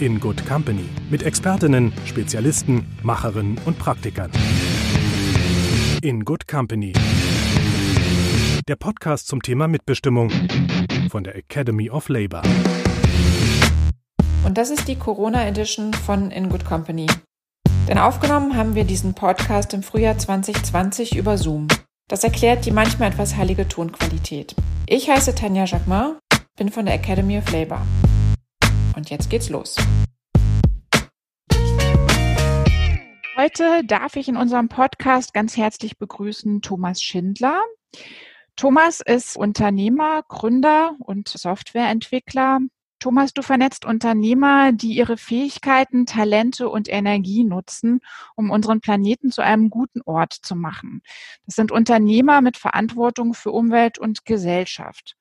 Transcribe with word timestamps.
in 0.00 0.20
Good 0.20 0.46
Company 0.46 0.88
mit 1.10 1.22
Expertinnen, 1.22 1.92
Spezialisten, 2.04 2.86
Macherinnen 3.02 3.58
und 3.64 3.78
Praktikern. 3.78 4.30
In 6.02 6.24
Good 6.24 6.46
Company. 6.46 6.92
Der 8.68 8.76
Podcast 8.76 9.28
zum 9.28 9.42
Thema 9.42 9.68
Mitbestimmung 9.68 10.30
von 11.10 11.24
der 11.24 11.36
Academy 11.36 11.88
of 11.90 12.08
Labor. 12.08 12.42
Und 14.44 14.58
das 14.58 14.70
ist 14.70 14.86
die 14.88 14.96
Corona 14.96 15.46
Edition 15.46 15.92
von 15.94 16.30
In 16.30 16.48
Good 16.48 16.64
Company. 16.64 17.06
Denn 17.88 17.98
aufgenommen 17.98 18.56
haben 18.56 18.74
wir 18.74 18.84
diesen 18.84 19.14
Podcast 19.14 19.72
im 19.72 19.82
Frühjahr 19.82 20.18
2020 20.18 21.16
über 21.16 21.38
Zoom. 21.38 21.68
Das 22.08 22.22
erklärt 22.22 22.66
die 22.66 22.70
manchmal 22.70 23.10
etwas 23.10 23.36
heilige 23.36 23.66
Tonqualität. 23.66 24.54
Ich 24.86 25.08
heiße 25.08 25.34
Tanja 25.34 25.64
Jacquemin 25.64 26.16
bin 26.56 26.70
von 26.70 26.86
der 26.86 26.94
Academy 26.94 27.38
of 27.38 27.50
Labor. 27.52 27.82
Und 28.96 29.10
jetzt 29.10 29.28
geht's 29.28 29.50
los. 29.50 29.76
Heute 33.36 33.84
darf 33.84 34.16
ich 34.16 34.28
in 34.28 34.38
unserem 34.38 34.68
Podcast 34.68 35.34
ganz 35.34 35.58
herzlich 35.58 35.98
begrüßen 35.98 36.62
Thomas 36.62 37.02
Schindler. 37.02 37.60
Thomas 38.56 39.02
ist 39.02 39.36
Unternehmer, 39.36 40.22
Gründer 40.26 40.96
und 40.98 41.28
Softwareentwickler. 41.28 42.60
Thomas, 42.98 43.34
du 43.34 43.42
vernetzt 43.42 43.84
Unternehmer, 43.84 44.72
die 44.72 44.96
ihre 44.96 45.18
Fähigkeiten, 45.18 46.06
Talente 46.06 46.70
und 46.70 46.88
Energie 46.88 47.44
nutzen, 47.44 48.00
um 48.34 48.50
unseren 48.50 48.80
Planeten 48.80 49.30
zu 49.30 49.42
einem 49.42 49.68
guten 49.68 50.00
Ort 50.06 50.32
zu 50.32 50.56
machen. 50.56 51.02
Das 51.44 51.56
sind 51.56 51.70
Unternehmer 51.70 52.40
mit 52.40 52.56
Verantwortung 52.56 53.34
für 53.34 53.52
Umwelt 53.52 53.98
und 53.98 54.24
Gesellschaft. 54.24 55.16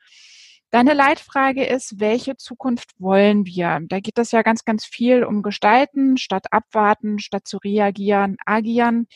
Deine 0.76 0.94
Leitfrage 0.94 1.64
ist, 1.64 2.02
welche 2.02 2.36
Zukunft 2.36 2.90
wollen 3.00 3.46
wir? 3.46 3.80
Da 3.88 4.02
geht 4.02 4.20
es 4.20 4.34
ja 4.34 4.42
ganz, 4.42 4.66
ganz 4.66 4.84
viel 4.84 5.24
um 5.24 5.42
Gestalten, 5.42 6.18
statt 6.18 6.48
abwarten, 6.52 7.18
statt 7.18 7.48
zu 7.48 7.60
reagieren, 7.60 8.36
agieren. 8.46 9.08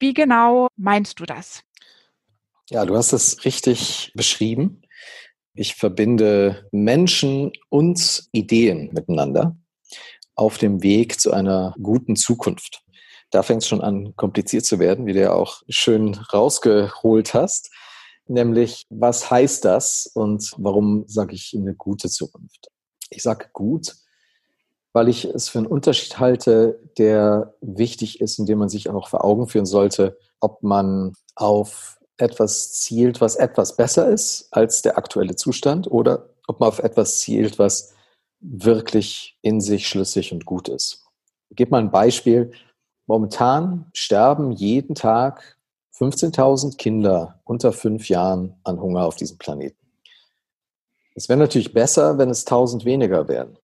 Wie 0.00 0.14
genau 0.14 0.66
meinst 0.76 1.20
du 1.20 1.26
das? 1.26 1.62
Ja, 2.70 2.84
du 2.86 2.96
hast 2.96 3.12
es 3.12 3.44
richtig 3.44 4.10
beschrieben. 4.16 4.82
Ich 5.54 5.76
verbinde 5.76 6.68
Menschen 6.72 7.52
und 7.68 8.24
Ideen 8.32 8.90
miteinander 8.92 9.56
auf 10.34 10.58
dem 10.58 10.82
Weg 10.82 11.20
zu 11.20 11.32
einer 11.32 11.72
guten 11.80 12.16
Zukunft. 12.16 12.82
Da 13.30 13.44
fängt 13.44 13.62
es 13.62 13.68
schon 13.68 13.80
an, 13.80 14.16
kompliziert 14.16 14.64
zu 14.64 14.80
werden, 14.80 15.06
wie 15.06 15.12
du 15.12 15.20
ja 15.20 15.34
auch 15.34 15.62
schön 15.68 16.14
rausgeholt 16.14 17.32
hast 17.32 17.70
nämlich 18.30 18.86
was 18.88 19.30
heißt 19.30 19.64
das 19.64 20.10
und 20.14 20.54
warum 20.56 21.04
sage 21.06 21.34
ich 21.34 21.54
eine 21.56 21.74
gute 21.74 22.08
Zukunft? 22.08 22.68
Ich 23.10 23.22
sage 23.22 23.46
gut, 23.52 23.96
weil 24.92 25.08
ich 25.08 25.24
es 25.24 25.48
für 25.48 25.58
einen 25.58 25.66
Unterschied 25.66 26.18
halte, 26.18 26.80
der 26.98 27.54
wichtig 27.60 28.20
ist 28.20 28.38
und 28.38 28.48
den 28.48 28.58
man 28.58 28.68
sich 28.68 28.88
auch 28.88 29.08
vor 29.08 29.24
Augen 29.24 29.46
führen 29.48 29.66
sollte, 29.66 30.18
ob 30.40 30.62
man 30.62 31.14
auf 31.34 31.98
etwas 32.16 32.72
zielt, 32.72 33.20
was 33.20 33.36
etwas 33.36 33.76
besser 33.76 34.08
ist 34.08 34.48
als 34.50 34.82
der 34.82 34.98
aktuelle 34.98 35.36
Zustand 35.36 35.90
oder 35.90 36.28
ob 36.46 36.60
man 36.60 36.68
auf 36.68 36.80
etwas 36.80 37.20
zielt, 37.20 37.58
was 37.58 37.94
wirklich 38.40 39.38
in 39.42 39.60
sich 39.60 39.88
schlüssig 39.88 40.32
und 40.32 40.44
gut 40.44 40.68
ist. 40.68 41.06
Ich 41.50 41.56
gebe 41.56 41.70
mal 41.70 41.80
ein 41.80 41.90
Beispiel. 41.90 42.52
Momentan 43.06 43.90
sterben 43.92 44.52
jeden 44.52 44.94
Tag 44.94 45.58
15.000 46.00 46.78
Kinder 46.78 47.40
unter 47.44 47.72
fünf 47.72 48.08
Jahren 48.08 48.54
an 48.64 48.80
Hunger 48.80 49.04
auf 49.04 49.16
diesem 49.16 49.36
Planeten. 49.36 49.76
Es 51.14 51.28
wäre 51.28 51.38
natürlich 51.38 51.74
besser, 51.74 52.16
wenn 52.16 52.30
es 52.30 52.46
1000 52.46 52.86
weniger 52.86 53.28
wären. 53.28 53.58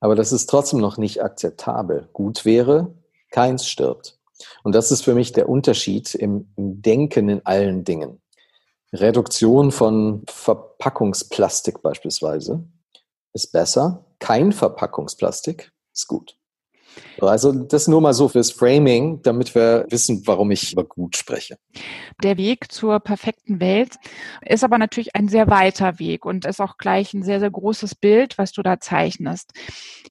Aber 0.00 0.14
das 0.14 0.32
ist 0.32 0.48
trotzdem 0.48 0.80
noch 0.80 0.96
nicht 0.96 1.22
akzeptabel. 1.22 2.08
Gut 2.14 2.46
wäre, 2.46 2.94
keins 3.30 3.66
stirbt. 3.66 4.18
Und 4.62 4.74
das 4.74 4.90
ist 4.90 5.04
für 5.04 5.14
mich 5.14 5.32
der 5.32 5.50
Unterschied 5.50 6.14
im, 6.14 6.48
Denken 6.56 7.28
in 7.28 7.44
allen 7.44 7.84
Dingen. 7.84 8.22
Reduktion 8.94 9.70
von 9.70 10.24
Verpackungsplastik 10.28 11.82
beispielsweise 11.82 12.64
ist 13.34 13.52
besser. 13.52 14.06
Kein 14.18 14.52
Verpackungsplastik 14.52 15.72
ist 15.92 16.08
gut. 16.08 16.39
Also 17.20 17.52
das 17.52 17.88
nur 17.88 18.00
mal 18.00 18.14
so 18.14 18.28
fürs 18.28 18.50
Framing, 18.50 19.20
damit 19.22 19.54
wir 19.54 19.86
wissen, 19.90 20.22
warum 20.26 20.50
ich 20.50 20.72
über 20.72 20.84
gut 20.84 21.16
spreche. 21.16 21.58
Der 22.22 22.36
Weg 22.36 22.72
zur 22.72 23.00
perfekten 23.00 23.60
Welt 23.60 23.96
ist 24.46 24.64
aber 24.64 24.78
natürlich 24.78 25.14
ein 25.14 25.28
sehr 25.28 25.48
weiter 25.48 25.98
Weg 25.98 26.24
und 26.24 26.46
ist 26.46 26.60
auch 26.60 26.78
gleich 26.78 27.12
ein 27.14 27.22
sehr, 27.22 27.40
sehr 27.40 27.50
großes 27.50 27.94
Bild, 27.94 28.38
was 28.38 28.52
du 28.52 28.62
da 28.62 28.80
zeichnest. 28.80 29.52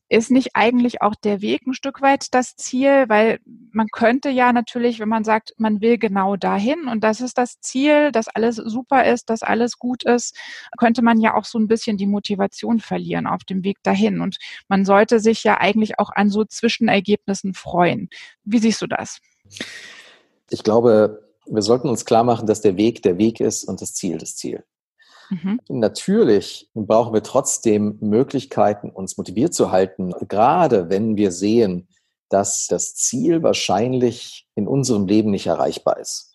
Ist 0.07 0.31
nicht 0.31 0.49
eigentlich 0.55 1.01
auch 1.01 1.15
der 1.15 1.41
Weg 1.41 1.65
ein 1.67 1.73
Stück 1.73 2.01
weit 2.01 2.33
das 2.33 2.55
Ziel? 2.55 3.05
Weil 3.07 3.39
man 3.71 3.87
könnte 3.91 4.29
ja 4.29 4.53
natürlich, 4.53 4.99
wenn 4.99 5.09
man 5.09 5.23
sagt, 5.23 5.53
man 5.57 5.81
will 5.81 5.97
genau 5.97 6.35
dahin 6.35 6.87
und 6.87 7.03
das 7.03 7.21
ist 7.21 7.37
das 7.37 7.59
Ziel, 7.59 8.11
dass 8.11 8.27
alles 8.27 8.55
super 8.55 9.05
ist, 9.05 9.29
dass 9.29 9.43
alles 9.43 9.77
gut 9.77 10.03
ist, 10.03 10.35
könnte 10.77 11.01
man 11.01 11.19
ja 11.19 11.35
auch 11.35 11.45
so 11.45 11.59
ein 11.59 11.67
bisschen 11.67 11.97
die 11.97 12.07
Motivation 12.07 12.79
verlieren 12.79 13.27
auf 13.27 13.43
dem 13.43 13.63
Weg 13.63 13.77
dahin. 13.83 14.21
Und 14.21 14.37
man 14.67 14.85
sollte 14.85 15.19
sich 15.19 15.43
ja 15.43 15.59
eigentlich 15.59 15.99
auch 15.99 16.11
an 16.15 16.29
so 16.29 16.43
Zwischenergebnissen 16.69 17.53
freuen. 17.53 18.09
Wie 18.43 18.59
siehst 18.59 18.81
du 18.81 18.87
das? 18.87 19.19
Ich 20.49 20.63
glaube, 20.63 21.27
wir 21.47 21.61
sollten 21.61 21.89
uns 21.89 22.05
klar 22.05 22.23
machen, 22.23 22.47
dass 22.47 22.61
der 22.61 22.77
Weg 22.77 23.01
der 23.01 23.17
Weg 23.17 23.39
ist 23.39 23.63
und 23.63 23.81
das 23.81 23.93
Ziel 23.93 24.17
das 24.17 24.35
Ziel. 24.35 24.63
Mhm. 25.29 25.59
Natürlich 25.69 26.69
brauchen 26.73 27.13
wir 27.13 27.23
trotzdem 27.23 27.97
Möglichkeiten, 28.01 28.89
uns 28.89 29.17
motiviert 29.17 29.53
zu 29.53 29.71
halten, 29.71 30.13
gerade 30.27 30.89
wenn 30.89 31.17
wir 31.17 31.31
sehen, 31.31 31.87
dass 32.29 32.67
das 32.67 32.95
Ziel 32.95 33.41
wahrscheinlich 33.41 34.47
in 34.55 34.67
unserem 34.67 35.07
Leben 35.07 35.31
nicht 35.31 35.47
erreichbar 35.47 35.99
ist. 35.99 36.33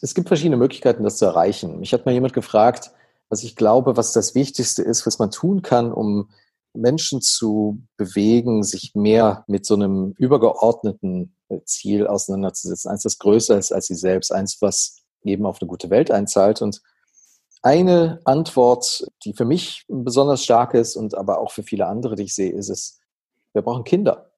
Es 0.00 0.14
gibt 0.14 0.28
verschiedene 0.28 0.56
Möglichkeiten, 0.56 1.02
das 1.02 1.16
zu 1.16 1.24
erreichen. 1.24 1.80
Mich 1.80 1.92
hat 1.92 2.04
mal 2.04 2.12
jemand 2.12 2.34
gefragt, 2.34 2.90
was 3.28 3.42
ich 3.42 3.56
glaube, 3.56 3.96
was 3.96 4.12
das 4.12 4.34
Wichtigste 4.34 4.82
ist, 4.82 5.06
was 5.06 5.18
man 5.18 5.30
tun 5.30 5.62
kann, 5.62 5.92
um 5.92 6.30
Menschen 6.74 7.20
zu 7.20 7.82
bewegen, 7.96 8.62
sich 8.62 8.94
mehr 8.94 9.44
mit 9.46 9.64
so 9.64 9.74
einem 9.74 10.14
übergeordneten 10.18 11.36
äh, 11.48 11.60
Ziel 11.64 12.06
auseinanderzusetzen. 12.06 12.90
Eins, 12.90 13.02
das 13.02 13.18
größer 13.18 13.56
ist 13.58 13.72
als 13.72 13.86
sie 13.86 13.94
selbst, 13.94 14.32
eins, 14.32 14.60
was 14.60 15.02
eben 15.22 15.46
auf 15.46 15.60
eine 15.60 15.68
gute 15.68 15.90
Welt 15.90 16.10
einzahlt. 16.10 16.60
Und 16.62 16.82
eine 17.62 18.20
Antwort, 18.24 19.06
die 19.24 19.32
für 19.32 19.44
mich 19.44 19.84
besonders 19.88 20.44
stark 20.44 20.74
ist 20.74 20.96
und 20.96 21.14
aber 21.14 21.38
auch 21.38 21.52
für 21.52 21.62
viele 21.62 21.86
andere, 21.86 22.14
die 22.14 22.24
ich 22.24 22.34
sehe, 22.34 22.52
ist 22.52 22.68
es, 22.68 23.00
wir 23.52 23.62
brauchen 23.62 23.84
Kinder. 23.84 24.30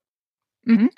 Mhm. 0.63 0.91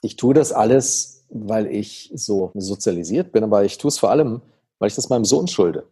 Ich 0.00 0.16
tue 0.16 0.32
das 0.32 0.52
alles, 0.52 1.26
weil 1.28 1.66
ich 1.66 2.10
so 2.14 2.52
sozialisiert 2.54 3.32
bin, 3.32 3.44
aber 3.44 3.64
ich 3.64 3.78
tue 3.78 3.88
es 3.88 3.98
vor 3.98 4.10
allem, 4.10 4.40
weil 4.78 4.88
ich 4.88 4.94
das 4.94 5.10
meinem 5.10 5.24
Sohn 5.24 5.48
schulde. 5.48 5.86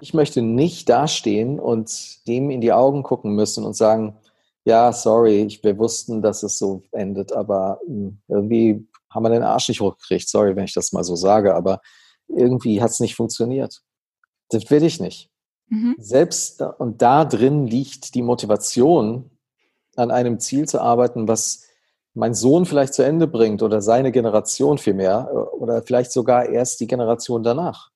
Ich 0.00 0.14
möchte 0.14 0.42
nicht 0.42 0.88
dastehen 0.88 1.60
und 1.60 2.26
dem 2.26 2.50
in 2.50 2.60
die 2.60 2.72
Augen 2.72 3.02
gucken 3.02 3.34
müssen 3.34 3.64
und 3.64 3.74
sagen, 3.74 4.16
ja, 4.64 4.92
sorry, 4.92 5.58
wir 5.62 5.78
wussten, 5.78 6.22
dass 6.22 6.42
es 6.42 6.58
so 6.58 6.82
endet, 6.92 7.32
aber 7.32 7.80
hm, 7.86 8.18
irgendwie 8.28 8.86
haben 9.10 9.24
wir 9.24 9.30
den 9.30 9.42
Arsch 9.42 9.68
nicht 9.68 9.80
hochgekriegt. 9.80 10.28
Sorry, 10.28 10.54
wenn 10.54 10.64
ich 10.64 10.74
das 10.74 10.92
mal 10.92 11.04
so 11.04 11.16
sage, 11.16 11.54
aber 11.54 11.80
irgendwie 12.28 12.80
hat 12.80 12.90
es 12.90 13.00
nicht 13.00 13.16
funktioniert. 13.16 13.80
Das 14.50 14.70
will 14.70 14.84
ich 14.84 15.00
nicht. 15.00 15.30
Mhm. 15.68 15.96
Selbst 15.98 16.62
und 16.78 17.02
da 17.02 17.24
drin 17.24 17.66
liegt 17.66 18.14
die 18.14 18.22
Motivation, 18.22 19.30
an 19.96 20.10
einem 20.10 20.38
Ziel 20.38 20.68
zu 20.68 20.80
arbeiten, 20.80 21.28
was 21.28 21.64
mein 22.14 22.34
Sohn 22.34 22.66
vielleicht 22.66 22.94
zu 22.94 23.02
Ende 23.02 23.26
bringt 23.26 23.62
oder 23.62 23.80
seine 23.82 24.12
Generation 24.12 24.78
vielmehr 24.78 25.28
äh, 25.30 25.36
oder 25.56 25.82
vielleicht 25.82 26.12
sogar 26.12 26.48
erst 26.48 26.80
die 26.80 26.86
Generation 26.86 27.42
danach. 27.42 27.90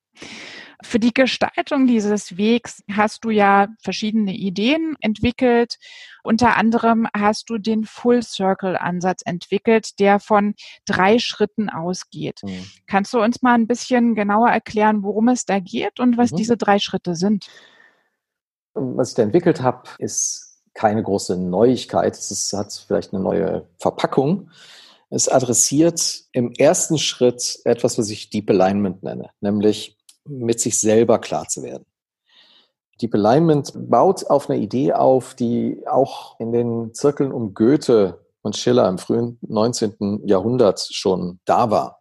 Für 0.82 0.98
die 0.98 1.14
Gestaltung 1.14 1.86
dieses 1.86 2.36
Wegs 2.36 2.82
hast 2.90 3.24
du 3.24 3.30
ja 3.30 3.68
verschiedene 3.80 4.34
Ideen 4.34 4.96
entwickelt. 5.00 5.78
Unter 6.22 6.56
anderem 6.56 7.06
hast 7.14 7.50
du 7.50 7.58
den 7.58 7.84
Full 7.84 8.22
Circle 8.22 8.76
Ansatz 8.76 9.22
entwickelt, 9.24 9.98
der 10.00 10.20
von 10.20 10.54
drei 10.86 11.18
Schritten 11.18 11.68
ausgeht. 11.68 12.40
Mhm. 12.42 12.66
Kannst 12.86 13.12
du 13.12 13.20
uns 13.20 13.42
mal 13.42 13.54
ein 13.54 13.66
bisschen 13.66 14.14
genauer 14.14 14.50
erklären, 14.50 15.02
worum 15.02 15.28
es 15.28 15.44
da 15.44 15.60
geht 15.60 16.00
und 16.00 16.18
was 16.18 16.32
mhm. 16.32 16.36
diese 16.36 16.56
drei 16.56 16.78
Schritte 16.78 17.14
sind? 17.14 17.46
Was 18.74 19.10
ich 19.10 19.14
da 19.14 19.22
entwickelt 19.22 19.62
habe, 19.62 19.88
ist 19.98 20.60
keine 20.74 21.02
große 21.02 21.36
Neuigkeit. 21.36 22.14
Es 22.14 22.30
ist, 22.30 22.52
hat 22.52 22.72
vielleicht 22.72 23.12
eine 23.12 23.22
neue 23.22 23.66
Verpackung. 23.78 24.50
Es 25.10 25.28
adressiert 25.28 26.24
im 26.32 26.50
ersten 26.52 26.98
Schritt 26.98 27.60
etwas, 27.64 27.98
was 27.98 28.10
ich 28.10 28.30
Deep 28.30 28.50
Alignment 28.50 29.04
nenne, 29.04 29.30
nämlich 29.40 29.96
mit 30.24 30.60
sich 30.60 30.80
selber 30.80 31.18
klar 31.18 31.48
zu 31.48 31.62
werden. 31.62 31.86
Deep 33.00 33.14
Alignment 33.14 33.72
baut 33.74 34.30
auf 34.30 34.48
eine 34.48 34.60
Idee 34.60 34.92
auf, 34.92 35.34
die 35.34 35.82
auch 35.86 36.38
in 36.38 36.52
den 36.52 36.94
Zirkeln 36.94 37.32
um 37.32 37.54
Goethe 37.54 38.24
und 38.42 38.56
Schiller 38.56 38.88
im 38.88 38.98
frühen 38.98 39.38
19. 39.42 40.22
Jahrhundert 40.26 40.86
schon 40.92 41.40
da 41.44 41.70
war. 41.70 42.00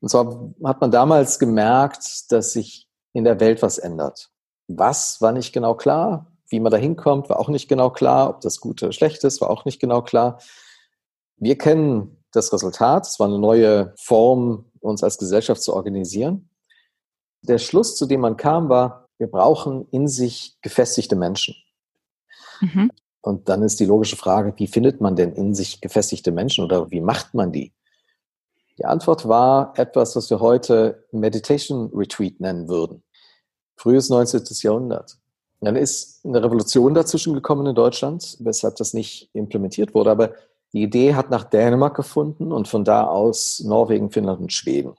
Und 0.00 0.08
zwar 0.08 0.52
hat 0.64 0.80
man 0.80 0.90
damals 0.90 1.38
gemerkt, 1.38 2.30
dass 2.30 2.52
sich 2.52 2.86
in 3.12 3.24
der 3.24 3.40
Welt 3.40 3.62
was 3.62 3.78
ändert. 3.78 4.30
Was 4.68 5.20
war 5.20 5.32
nicht 5.32 5.52
genau 5.52 5.74
klar? 5.74 6.32
Wie 6.48 6.60
man 6.60 6.70
da 6.70 6.78
hinkommt, 6.78 7.28
war 7.28 7.38
auch 7.38 7.48
nicht 7.48 7.68
genau 7.68 7.90
klar. 7.90 8.30
Ob 8.30 8.40
das 8.40 8.60
gut 8.60 8.82
oder 8.82 8.92
schlecht 8.92 9.24
ist, 9.24 9.40
war 9.40 9.50
auch 9.50 9.64
nicht 9.64 9.80
genau 9.80 10.02
klar. 10.02 10.38
Wir 11.36 11.58
kennen 11.58 12.24
das 12.32 12.52
Resultat. 12.52 13.06
Es 13.06 13.18
war 13.18 13.26
eine 13.26 13.38
neue 13.38 13.92
Form, 13.98 14.66
uns 14.80 15.02
als 15.02 15.18
Gesellschaft 15.18 15.62
zu 15.62 15.74
organisieren. 15.74 16.47
Der 17.42 17.58
Schluss, 17.58 17.96
zu 17.96 18.06
dem 18.06 18.20
man 18.20 18.36
kam, 18.36 18.68
war, 18.68 19.08
wir 19.18 19.28
brauchen 19.28 19.86
in 19.90 20.08
sich 20.08 20.56
gefestigte 20.62 21.16
Menschen. 21.16 21.54
Mhm. 22.60 22.90
Und 23.20 23.48
dann 23.48 23.62
ist 23.62 23.80
die 23.80 23.84
logische 23.84 24.16
Frage, 24.16 24.54
wie 24.56 24.66
findet 24.66 25.00
man 25.00 25.16
denn 25.16 25.32
in 25.32 25.54
sich 25.54 25.80
gefestigte 25.80 26.30
Menschen 26.30 26.64
oder 26.64 26.90
wie 26.90 27.00
macht 27.00 27.34
man 27.34 27.52
die? 27.52 27.72
Die 28.78 28.84
Antwort 28.84 29.28
war 29.28 29.72
etwas, 29.76 30.14
was 30.14 30.30
wir 30.30 30.38
heute 30.40 31.04
Meditation 31.10 31.90
Retreat 31.92 32.38
nennen 32.38 32.68
würden. 32.68 33.02
Frühes 33.76 34.08
19. 34.08 34.44
Jahrhundert. 34.62 35.18
Dann 35.60 35.74
ist 35.74 36.24
eine 36.24 36.42
Revolution 36.42 36.94
dazwischen 36.94 37.34
gekommen 37.34 37.66
in 37.66 37.74
Deutschland, 37.74 38.36
weshalb 38.40 38.76
das 38.76 38.94
nicht 38.94 39.30
implementiert 39.32 39.94
wurde. 39.94 40.12
Aber 40.12 40.32
die 40.72 40.82
Idee 40.82 41.14
hat 41.14 41.30
nach 41.30 41.44
Dänemark 41.44 41.96
gefunden 41.96 42.52
und 42.52 42.68
von 42.68 42.84
da 42.84 43.04
aus 43.04 43.60
Norwegen, 43.60 44.10
Finnland 44.10 44.40
und 44.40 44.52
Schweden. 44.52 44.94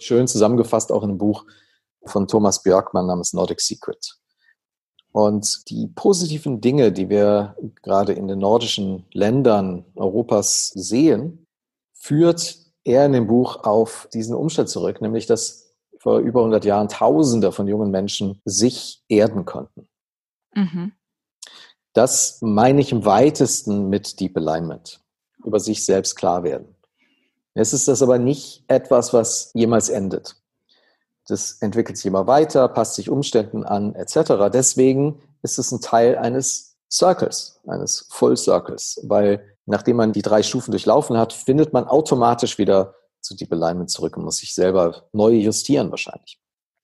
Schön 0.00 0.26
zusammengefasst 0.26 0.92
auch 0.92 1.02
in 1.02 1.10
einem 1.10 1.18
Buch 1.18 1.44
von 2.04 2.26
Thomas 2.26 2.62
Björkmann 2.62 3.06
namens 3.06 3.32
Nordic 3.32 3.60
Secret. 3.60 4.18
Und 5.12 5.68
die 5.70 5.88
positiven 5.88 6.60
Dinge, 6.60 6.92
die 6.92 7.08
wir 7.08 7.56
gerade 7.82 8.12
in 8.12 8.28
den 8.28 8.38
nordischen 8.38 9.06
Ländern 9.12 9.84
Europas 9.96 10.68
sehen, 10.74 11.46
führt 11.94 12.58
er 12.84 13.06
in 13.06 13.12
dem 13.12 13.26
Buch 13.26 13.64
auf 13.64 14.08
diesen 14.12 14.34
Umstand 14.34 14.68
zurück, 14.68 15.00
nämlich 15.00 15.26
dass 15.26 15.74
vor 15.98 16.18
über 16.20 16.40
100 16.40 16.64
Jahren 16.64 16.88
Tausende 16.88 17.52
von 17.52 17.66
jungen 17.66 17.90
Menschen 17.90 18.40
sich 18.44 19.02
erden 19.08 19.44
konnten. 19.44 19.88
Mhm. 20.54 20.92
Das 21.92 22.38
meine 22.40 22.80
ich 22.80 22.92
im 22.92 23.04
weitesten 23.04 23.88
mit 23.88 24.20
Deep 24.20 24.36
Alignment, 24.36 25.00
über 25.44 25.58
sich 25.58 25.84
selbst 25.84 26.14
klar 26.14 26.44
werden. 26.44 26.76
Es 27.58 27.72
ist 27.72 27.88
das 27.88 28.02
aber 28.02 28.18
nicht 28.18 28.62
etwas, 28.68 29.12
was 29.12 29.50
jemals 29.52 29.88
endet. 29.88 30.36
Das 31.26 31.60
entwickelt 31.60 31.96
sich 31.96 32.06
immer 32.06 32.28
weiter, 32.28 32.68
passt 32.68 32.94
sich 32.94 33.10
Umständen 33.10 33.64
an, 33.64 33.96
etc. 33.96 34.48
Deswegen 34.52 35.20
ist 35.42 35.58
es 35.58 35.72
ein 35.72 35.80
Teil 35.80 36.16
eines 36.16 36.76
Circles, 36.88 37.60
eines 37.66 38.06
Full 38.10 38.36
Circles, 38.36 39.00
weil 39.08 39.56
nachdem 39.66 39.96
man 39.96 40.12
die 40.12 40.22
drei 40.22 40.44
Stufen 40.44 40.70
durchlaufen 40.70 41.18
hat, 41.18 41.32
findet 41.32 41.72
man 41.72 41.88
automatisch 41.88 42.58
wieder 42.58 42.94
zu 43.20 43.34
Deep 43.34 43.52
Alignment 43.52 43.90
zurück 43.90 44.16
und 44.16 44.24
muss 44.24 44.36
sich 44.36 44.54
selber 44.54 45.08
neu 45.12 45.32
justieren 45.32 45.90
wahrscheinlich. 45.90 46.40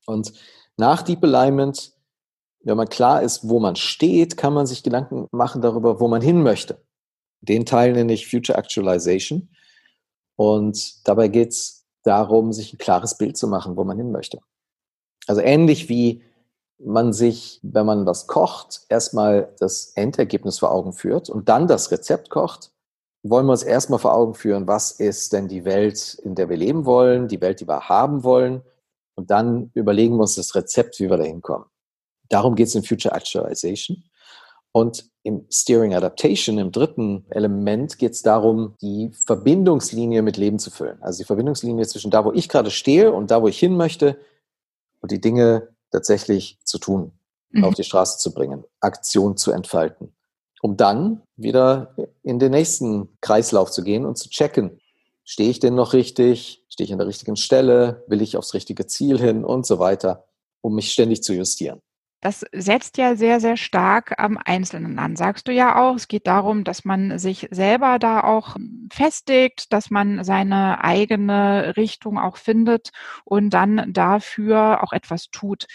Und 0.06 0.32
nach 0.77 1.03
Deep 1.03 1.23
Alignment, 1.23 1.93
wenn 2.65 2.77
man 2.77 2.88
klar 2.88 3.23
ist, 3.23 3.49
wo 3.49 3.61
man 3.61 3.77
steht, 3.77 4.37
kann 4.37 4.53
man 4.53 4.67
sich 4.67 4.82
Gedanken 4.82 5.29
machen 5.31 5.62
darüber, 5.62 6.00
wo 6.00 6.09
man 6.09 6.20
hin 6.20 6.43
möchte. 6.43 6.82
Den 7.43 7.65
Teil 7.65 7.93
nenne 7.93 8.12
ich 8.12 8.29
Future 8.29 8.59
Actualization. 8.59 9.54
Und 10.37 11.07
dabei 11.07 11.29
geht 11.29 11.51
es 11.51 11.85
darum, 12.03 12.53
sich 12.53 12.73
ein 12.73 12.79
klares 12.79 13.17
Bild 13.17 13.37
zu 13.37 13.49
machen, 13.49 13.77
wo 13.77 13.85
man 13.85 13.97
hin 13.97 14.13
möchte. 14.13 14.41
Also 15.27 15.41
ähnlich 15.41 15.89
wie 15.89 16.23
man 16.79 17.13
sich, 17.13 17.61
wenn 17.63 17.87
man 17.87 18.05
was 18.05 18.27
kocht, 18.27 18.83
erstmal 18.89 19.55
das 19.59 19.93
Endergebnis 19.95 20.59
vor 20.59 20.73
Augen 20.73 20.93
führt 20.93 21.31
und 21.31 21.49
dann 21.49 21.67
das 21.67 21.91
Rezept 21.91 22.31
kocht, 22.31 22.73
wollen 23.23 23.47
wir 23.47 23.53
uns 23.53 23.63
erstmal 23.63 23.99
vor 23.99 24.15
Augen 24.15 24.35
führen, 24.35 24.67
was 24.67 24.91
ist 24.91 25.33
denn 25.33 25.49
die 25.49 25.65
Welt, 25.65 26.15
in 26.25 26.35
der 26.35 26.51
wir 26.51 26.59
leben 26.59 26.85
wollen, 26.85 27.27
die 27.27 27.41
Welt, 27.41 27.61
die 27.61 27.69
wir 27.69 27.89
haben 27.89 28.23
wollen. 28.23 28.63
Und 29.15 29.31
dann 29.31 29.71
überlegen 29.73 30.17
wir 30.17 30.23
uns 30.23 30.35
das 30.35 30.55
Rezept, 30.55 30.99
wie 31.01 31.09
wir 31.09 31.17
da 31.17 31.25
hinkommen. 31.25 31.67
Darum 32.29 32.55
geht 32.55 32.67
es 32.67 32.75
in 32.75 32.85
Future 32.85 33.15
Actualization. 33.15 34.05
Und 34.73 35.09
im 35.25 35.47
Steering 35.50 35.94
Adaptation, 35.94 36.59
im 36.59 36.71
dritten 36.71 37.25
Element, 37.31 37.99
geht 37.99 38.12
es 38.12 38.23
darum, 38.23 38.75
die 38.82 39.11
Verbindungslinie 39.26 40.21
mit 40.21 40.37
Leben 40.37 40.59
zu 40.59 40.71
füllen. 40.71 41.03
Also 41.03 41.23
die 41.23 41.25
Verbindungslinie 41.25 41.87
zwischen 41.87 42.11
da, 42.11 42.26
wo 42.26 42.32
ich 42.32 42.49
gerade 42.49 42.71
stehe 42.71 43.11
und 43.11 43.31
da, 43.31 43.43
wo 43.43 43.49
ich 43.49 43.59
hin 43.59 43.75
möchte 43.75 44.19
und 45.00 45.11
die 45.11 45.23
Dinge 45.23 45.69
tatsächlich 45.91 46.59
zu 46.65 46.79
tun, 46.79 47.12
mhm. 47.50 47.65
auf 47.65 47.75
die 47.75 47.85
Straße 47.85 48.19
zu 48.19 48.35
bringen, 48.35 48.65
Aktion 48.81 49.38
zu 49.38 49.50
entfalten, 49.50 50.15
um 50.61 50.76
dann 50.76 51.23
wieder 51.37 51.97
in 52.23 52.38
den 52.38 52.50
nächsten 52.50 53.09
Kreislauf 53.23 53.70
zu 53.70 53.82
gehen 53.82 54.05
und 54.05 54.19
zu 54.19 54.29
checken, 54.29 54.79
stehe 55.25 55.49
ich 55.49 55.59
denn 55.59 55.75
noch 55.75 55.94
richtig, 55.94 56.62
stehe 56.69 56.85
ich 56.85 56.93
an 56.93 56.99
der 56.99 57.09
richtigen 57.09 57.37
Stelle, 57.37 58.05
will 58.09 58.20
ich 58.20 58.37
aufs 58.37 58.53
richtige 58.53 58.87
Ziel 58.87 59.19
hin 59.19 59.43
und 59.43 59.65
so 59.65 59.79
weiter, 59.79 60.27
um 60.61 60.75
mich 60.75 60.93
ständig 60.93 61.23
zu 61.23 61.32
justieren. 61.32 61.81
Das 62.25 62.43
setzt 62.53 62.97
ja 62.97 63.17
sehr, 63.17 63.38
sehr 63.38 63.59
stark 63.59 64.15
am 64.19 64.38
Einzelnen 64.43 64.99
an. 64.99 65.15
Sagst 65.15 65.47
du 65.47 65.53
ja 65.53 65.76
auch, 65.76 65.94
es 65.97 66.09
geht 66.09 66.26
darum, 66.26 66.65
dass 66.65 66.87
man 66.87 67.19
sich 67.19 67.49
selber 67.50 67.99
da 67.99 68.23
auch 68.25 68.56
festigt, 68.91 69.71
dass 69.75 69.91
man 69.91 70.25
seine 70.25 70.82
eigene 70.82 71.76
Richtung 71.76 72.19
auch 72.19 72.38
findet 72.38 72.93
und 73.26 73.50
dann 73.50 73.93
dafür 73.93 74.82
auch 74.82 74.94
etwas 74.94 75.29
tut 75.32 75.67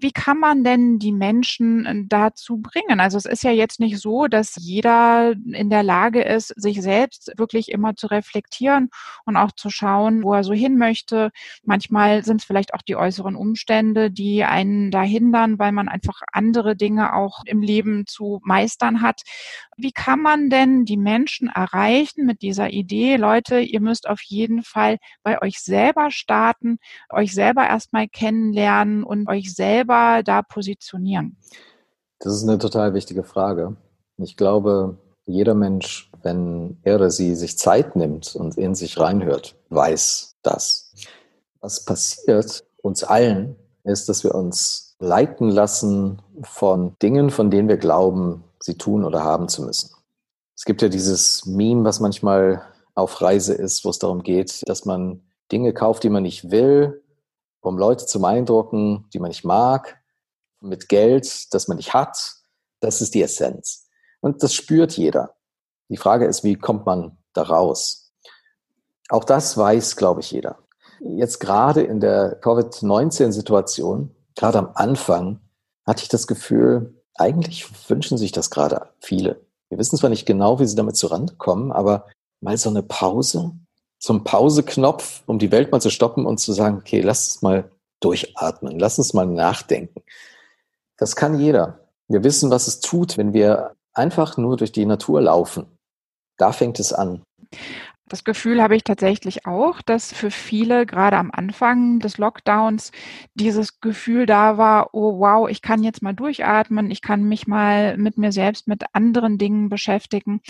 wie 0.00 0.12
kann 0.12 0.38
man 0.38 0.62
denn 0.62 0.98
die 0.98 1.12
Menschen 1.12 1.84
äh, 1.84 2.04
dazu 2.06 2.58
bringen? 2.58 3.00
Also 3.00 3.18
es 3.18 3.24
ist 3.24 3.42
ja 3.42 3.50
jetzt 3.50 3.80
nicht 3.80 3.98
so, 3.98 4.28
dass 4.28 4.56
jeder 4.56 5.32
in 5.52 5.70
der 5.70 5.82
Lage 5.82 6.22
ist, 6.22 6.48
sich 6.56 6.80
selbst 6.80 7.32
wirklich 7.36 7.70
immer 7.70 7.96
zu 7.96 8.06
reflektieren 8.06 8.90
und 9.24 9.36
auch 9.36 9.52
zu 9.52 9.70
schauen, 9.70 10.22
wo 10.22 10.34
er 10.34 10.44
so 10.44 10.52
hin 10.52 10.78
möchte. 10.78 11.30
Manchmal 11.64 12.24
sind 12.24 12.40
es 12.40 12.46
vielleicht 12.46 12.74
auch 12.74 12.82
die 12.82 12.96
äußeren 12.96 13.34
Umstände, 13.34 14.10
die 14.10 14.44
einen 14.44 14.90
da 14.90 15.02
hindern, 15.02 15.58
weil 15.58 15.72
man 15.72 15.88
einfach 15.88 16.20
andere 16.32 16.76
Dinge 16.76 17.14
auch 17.14 17.42
im 17.44 17.60
Leben 17.60 18.06
zu 18.06 18.40
meistern 18.44 19.02
hat. 19.02 19.22
Wie 19.76 19.92
kann 19.92 20.20
man 20.20 20.50
denn 20.50 20.84
die 20.84 20.96
Menschen 20.96 21.48
erreichen 21.48 22.24
mit 22.24 22.42
dieser 22.42 22.70
Idee, 22.70 23.16
Leute, 23.16 23.60
ihr 23.60 23.80
müsst 23.80 24.08
auf 24.08 24.20
jeden 24.22 24.62
Fall 24.62 24.98
bei 25.22 25.40
euch 25.42 25.60
selber 25.60 26.10
starten, 26.10 26.78
euch 27.10 27.32
selber 27.32 27.66
erstmal 27.66 28.08
kennenlernen 28.08 29.04
und 29.04 29.28
euch 29.28 29.54
selber 29.54 29.87
selber 29.88 30.22
da 30.22 30.42
positionieren? 30.42 31.36
Das 32.20 32.34
ist 32.34 32.42
eine 32.42 32.58
total 32.58 32.94
wichtige 32.94 33.24
Frage. 33.24 33.76
Ich 34.18 34.36
glaube, 34.36 34.98
jeder 35.26 35.54
Mensch, 35.54 36.10
wenn 36.22 36.78
er 36.82 36.96
oder 36.96 37.10
sie 37.10 37.34
sich 37.34 37.58
Zeit 37.58 37.96
nimmt 37.96 38.34
und 38.34 38.56
in 38.56 38.74
sich 38.74 38.98
reinhört, 38.98 39.56
weiß 39.70 40.36
das. 40.42 40.92
Was 41.60 41.84
passiert 41.84 42.64
uns 42.82 43.04
allen, 43.04 43.56
ist, 43.84 44.08
dass 44.08 44.24
wir 44.24 44.34
uns 44.34 44.96
leiten 44.98 45.48
lassen 45.48 46.20
von 46.42 46.96
Dingen, 47.00 47.30
von 47.30 47.50
denen 47.50 47.68
wir 47.68 47.76
glauben, 47.76 48.44
sie 48.60 48.76
tun 48.76 49.04
oder 49.04 49.22
haben 49.22 49.48
zu 49.48 49.62
müssen. 49.62 49.94
Es 50.56 50.64
gibt 50.64 50.82
ja 50.82 50.88
dieses 50.88 51.46
Meme, 51.46 51.84
was 51.84 52.00
manchmal 52.00 52.62
auf 52.94 53.20
Reise 53.22 53.54
ist, 53.54 53.84
wo 53.84 53.90
es 53.90 54.00
darum 54.00 54.24
geht, 54.24 54.68
dass 54.68 54.84
man 54.84 55.22
Dinge 55.52 55.72
kauft, 55.72 56.02
die 56.02 56.10
man 56.10 56.24
nicht 56.24 56.50
will, 56.50 57.02
um 57.68 57.78
Leute 57.78 58.06
zu 58.06 58.20
beeindrucken, 58.20 59.06
die 59.12 59.18
man 59.18 59.28
nicht 59.28 59.44
mag, 59.44 60.00
mit 60.60 60.88
Geld, 60.88 61.54
das 61.54 61.68
man 61.68 61.76
nicht 61.76 61.94
hat. 61.94 62.34
Das 62.80 63.00
ist 63.00 63.14
die 63.14 63.22
Essenz. 63.22 63.88
Und 64.20 64.42
das 64.42 64.54
spürt 64.54 64.96
jeder. 64.96 65.36
Die 65.88 65.96
Frage 65.96 66.26
ist, 66.26 66.44
wie 66.44 66.56
kommt 66.56 66.86
man 66.86 67.18
da 67.32 67.42
raus? 67.42 68.12
Auch 69.08 69.24
das 69.24 69.56
weiß, 69.56 69.96
glaube 69.96 70.20
ich, 70.20 70.30
jeder. 70.30 70.58
Jetzt 71.00 71.38
gerade 71.38 71.82
in 71.82 72.00
der 72.00 72.36
Covid-19-Situation, 72.40 74.14
gerade 74.34 74.58
am 74.58 74.70
Anfang, 74.74 75.40
hatte 75.86 76.02
ich 76.02 76.08
das 76.08 76.26
Gefühl, 76.26 77.02
eigentlich 77.14 77.66
wünschen 77.88 78.18
sich 78.18 78.32
das 78.32 78.50
gerade 78.50 78.90
viele. 79.00 79.40
Wir 79.68 79.78
wissen 79.78 79.96
zwar 79.96 80.10
nicht 80.10 80.26
genau, 80.26 80.60
wie 80.60 80.66
sie 80.66 80.76
damit 80.76 80.96
zurande 80.96 81.34
kommen, 81.36 81.72
aber 81.72 82.06
mal 82.40 82.56
so 82.56 82.70
eine 82.70 82.82
Pause, 82.82 83.52
zum 83.98 84.24
Pauseknopf, 84.24 85.22
um 85.26 85.38
die 85.38 85.50
Welt 85.50 85.72
mal 85.72 85.80
zu 85.80 85.90
stoppen 85.90 86.26
und 86.26 86.38
zu 86.38 86.52
sagen, 86.52 86.78
okay, 86.78 87.00
lass 87.00 87.28
uns 87.28 87.42
mal 87.42 87.70
durchatmen, 88.00 88.78
lass 88.78 88.98
uns 88.98 89.14
mal 89.14 89.26
nachdenken. 89.26 90.02
Das 90.96 91.16
kann 91.16 91.38
jeder. 91.38 91.80
Wir 92.08 92.24
wissen, 92.24 92.50
was 92.50 92.68
es 92.68 92.80
tut, 92.80 93.18
wenn 93.18 93.32
wir 93.32 93.74
einfach 93.92 94.36
nur 94.36 94.56
durch 94.56 94.72
die 94.72 94.86
Natur 94.86 95.20
laufen. 95.20 95.66
Da 96.36 96.52
fängt 96.52 96.78
es 96.78 96.92
an. 96.92 97.22
Das 98.08 98.24
Gefühl 98.24 98.62
habe 98.62 98.74
ich 98.74 98.84
tatsächlich 98.84 99.44
auch, 99.44 99.82
dass 99.82 100.12
für 100.12 100.30
viele 100.30 100.86
gerade 100.86 101.18
am 101.18 101.30
Anfang 101.30 101.98
des 101.98 102.16
Lockdowns 102.16 102.90
dieses 103.34 103.80
Gefühl 103.80 104.24
da 104.24 104.56
war, 104.56 104.94
oh 104.94 105.18
wow, 105.18 105.48
ich 105.48 105.60
kann 105.60 105.82
jetzt 105.82 106.02
mal 106.02 106.14
durchatmen, 106.14 106.90
ich 106.90 107.02
kann 107.02 107.24
mich 107.24 107.46
mal 107.46 107.98
mit 107.98 108.16
mir 108.16 108.32
selbst, 108.32 108.66
mit 108.66 108.84
anderen 108.94 109.36
Dingen 109.36 109.68
beschäftigen. 109.68 110.40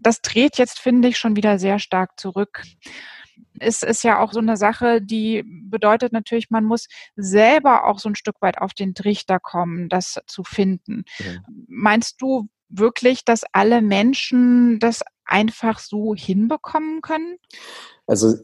Das 0.00 0.20
dreht 0.22 0.58
jetzt, 0.58 0.78
finde 0.78 1.08
ich, 1.08 1.18
schon 1.18 1.36
wieder 1.36 1.58
sehr 1.58 1.78
stark 1.78 2.18
zurück 2.18 2.62
ist, 3.60 3.84
ist 3.84 4.04
ja 4.04 4.20
auch 4.20 4.32
so 4.32 4.40
eine 4.40 4.56
Sache, 4.56 5.00
die 5.02 5.44
bedeutet 5.46 6.12
natürlich, 6.12 6.50
man 6.50 6.64
muss 6.64 6.88
selber 7.16 7.86
auch 7.86 7.98
so 7.98 8.08
ein 8.08 8.14
Stück 8.14 8.36
weit 8.40 8.58
auf 8.58 8.74
den 8.74 8.94
Trichter 8.94 9.38
kommen, 9.40 9.88
das 9.88 10.20
zu 10.26 10.44
finden. 10.44 11.04
Mhm. 11.18 11.66
Meinst 11.68 12.20
du 12.20 12.48
wirklich, 12.68 13.24
dass 13.24 13.44
alle 13.52 13.82
Menschen 13.82 14.78
das 14.78 15.02
einfach 15.24 15.78
so 15.78 16.14
hinbekommen 16.14 17.00
können? 17.00 17.36
Also 18.06 18.34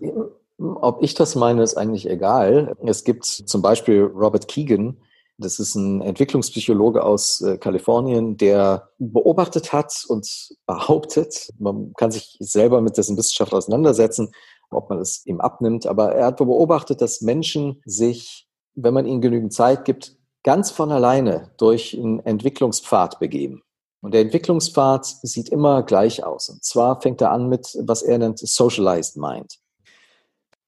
ob 0.59 1.03
ich 1.03 1.15
das 1.15 1.35
meine, 1.35 1.63
ist 1.63 1.77
eigentlich 1.77 2.09
egal. 2.09 2.77
Es 2.85 3.05
gibt 3.05 3.25
zum 3.25 3.61
Beispiel 3.61 4.03
Robert 4.03 4.49
Keegan, 4.49 4.99
das 5.39 5.59
ist 5.59 5.75
ein 5.75 6.01
Entwicklungspsychologe 6.01 7.03
aus 7.03 7.41
äh, 7.41 7.59
Kalifornien, 7.59 8.37
der 8.37 8.89
beobachtet 8.99 9.73
hat 9.73 10.05
und 10.09 10.55
behauptet, 10.67 11.51
man 11.59 11.93
kann 11.97 12.11
sich 12.11 12.37
selber 12.41 12.81
mit 12.81 12.97
dessen 12.97 13.17
Wissenschaft 13.17 13.53
auseinandersetzen, 13.53 14.31
ob 14.71 14.91
man 14.91 14.99
es 14.99 15.25
ihm 15.27 15.41
abnimmt, 15.41 15.87
aber 15.87 16.15
er 16.15 16.27
hat 16.27 16.37
beobachtet, 16.37 17.01
dass 17.01 17.21
Menschen 17.21 17.83
sich, 17.85 18.49
wenn 18.75 18.95
man 18.95 19.07
ihnen 19.07 19.21
genügend 19.21 19.53
Zeit 19.53 19.85
gibt, 19.85 20.17
ganz 20.43 20.71
von 20.71 20.93
alleine 20.93 21.53
durch 21.57 21.95
einen 21.95 22.21
Entwicklungspfad 22.21 23.19
begeben. 23.19 23.63
Und 24.03 24.13
der 24.13 24.21
Entwicklungspfad 24.21 25.07
sieht 25.23 25.49
immer 25.49 25.83
gleich 25.83 26.23
aus. 26.23 26.51
Und 26.51 26.63
zwar 26.63 27.01
fängt 27.01 27.23
er 27.23 27.33
an 27.33 27.49
mit, 27.49 27.77
was 27.81 28.03
er 28.03 28.19
nennt, 28.19 28.39
Socialized 28.39 29.17
Mind. 29.17 29.59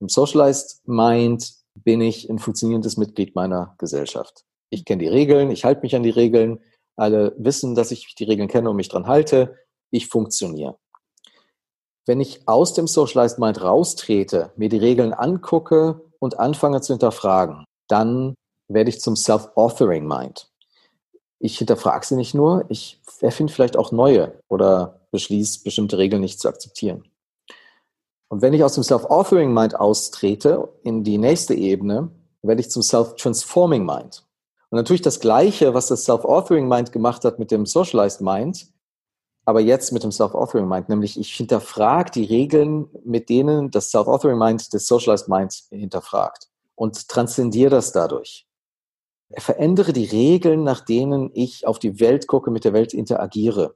Im 0.00 0.08
Socialized 0.08 0.80
Mind 0.88 1.52
bin 1.74 2.00
ich 2.00 2.30
ein 2.30 2.38
funktionierendes 2.38 2.96
Mitglied 2.96 3.34
meiner 3.34 3.74
Gesellschaft. 3.78 4.46
Ich 4.70 4.84
kenne 4.84 5.02
die 5.02 5.08
Regeln, 5.08 5.50
ich 5.50 5.64
halte 5.64 5.82
mich 5.82 5.94
an 5.94 6.02
die 6.02 6.10
Regeln. 6.10 6.60
Alle 6.96 7.34
wissen, 7.38 7.74
dass 7.74 7.90
ich 7.90 8.14
die 8.14 8.24
Regeln 8.24 8.48
kenne 8.48 8.70
und 8.70 8.76
mich 8.76 8.88
dran 8.88 9.06
halte. 9.06 9.56
Ich 9.90 10.08
funktioniere. 10.08 10.76
Wenn 12.06 12.20
ich 12.20 12.46
aus 12.46 12.74
dem 12.74 12.86
Socialized 12.86 13.38
Mind 13.38 13.62
raustrete, 13.62 14.52
mir 14.56 14.68
die 14.68 14.78
Regeln 14.78 15.12
angucke 15.12 16.00
und 16.18 16.38
anfange 16.38 16.80
zu 16.80 16.92
hinterfragen, 16.92 17.64
dann 17.88 18.34
werde 18.68 18.90
ich 18.90 19.00
zum 19.00 19.16
Self-Authoring 19.16 20.06
Mind 20.06 20.48
ich 21.38 21.58
hinterfrage 21.58 22.06
sie 22.06 22.16
nicht 22.16 22.34
nur, 22.34 22.64
ich 22.68 23.00
erfinde 23.20 23.52
vielleicht 23.52 23.76
auch 23.76 23.92
neue 23.92 24.40
oder 24.48 25.00
beschließe, 25.10 25.62
bestimmte 25.64 25.98
Regeln 25.98 26.22
nicht 26.22 26.40
zu 26.40 26.48
akzeptieren. 26.48 27.04
Und 28.28 28.42
wenn 28.42 28.54
ich 28.54 28.64
aus 28.64 28.74
dem 28.74 28.82
Self-Authoring 28.82 29.52
Mind 29.52 29.78
austrete 29.78 30.68
in 30.82 31.04
die 31.04 31.18
nächste 31.18 31.54
Ebene, 31.54 32.10
werde 32.42 32.60
ich 32.60 32.70
zum 32.70 32.82
Self-Transforming 32.82 33.84
Mind. 33.84 34.25
Und 34.70 34.76
natürlich 34.76 35.02
das 35.02 35.20
Gleiche, 35.20 35.74
was 35.74 35.86
das 35.86 36.04
Self-Authoring 36.04 36.68
Mind 36.68 36.92
gemacht 36.92 37.24
hat 37.24 37.38
mit 37.38 37.50
dem 37.50 37.66
Socialized 37.66 38.20
Mind, 38.20 38.66
aber 39.44 39.60
jetzt 39.60 39.92
mit 39.92 40.02
dem 40.02 40.10
Self-Authoring 40.10 40.68
Mind, 40.68 40.88
nämlich 40.88 41.18
ich 41.18 41.32
hinterfrage 41.34 42.10
die 42.10 42.24
Regeln, 42.24 42.88
mit 43.04 43.28
denen 43.28 43.70
das 43.70 43.90
Self-Authoring 43.90 44.38
Mind 44.38 44.74
das 44.74 44.86
Socialized 44.86 45.28
Mind 45.28 45.54
hinterfragt 45.70 46.48
und 46.74 47.08
transzendiere 47.08 47.70
das 47.70 47.92
dadurch 47.92 48.46
verändere 49.34 49.92
die 49.92 50.04
Regeln, 50.04 50.62
nach 50.62 50.80
denen 50.80 51.30
ich 51.34 51.66
auf 51.66 51.78
die 51.78 52.00
Welt 52.00 52.26
gucke, 52.26 52.50
mit 52.50 52.64
der 52.64 52.72
Welt 52.72 52.94
interagiere. 52.94 53.74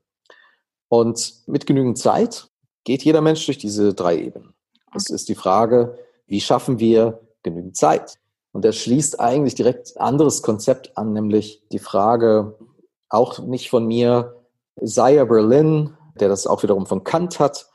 Und 0.89 1.35
mit 1.47 1.67
genügend 1.67 1.99
Zeit 1.99 2.49
geht 2.85 3.05
jeder 3.05 3.21
Mensch 3.21 3.45
durch 3.47 3.59
diese 3.59 3.95
drei 3.95 4.19
Ebenen. 4.19 4.55
Es 4.95 5.11
ist 5.11 5.29
die 5.29 5.35
Frage, 5.35 5.99
wie 6.27 6.41
schaffen 6.41 6.79
wir 6.79 7.21
genügend 7.43 7.77
Zeit? 7.77 8.19
Und 8.53 8.65
er 8.65 8.73
schließt 8.73 9.21
eigentlich 9.21 9.55
direkt 9.55 9.97
ein 9.97 10.03
anderes 10.03 10.43
Konzept 10.43 10.97
an, 10.97 11.13
nämlich 11.13 11.63
die 11.71 11.79
Frage, 11.79 12.59
auch 13.09 13.39
nicht 13.41 13.71
von 13.71 13.87
mir, 13.87 14.37
Isaiah 14.81 15.25
Berlin, 15.25 15.97
der 16.19 16.29
das 16.29 16.47
auch 16.47 16.63
wiederum 16.63 16.87
von 16.87 17.05
Kant 17.05 17.39
hat, 17.39 17.71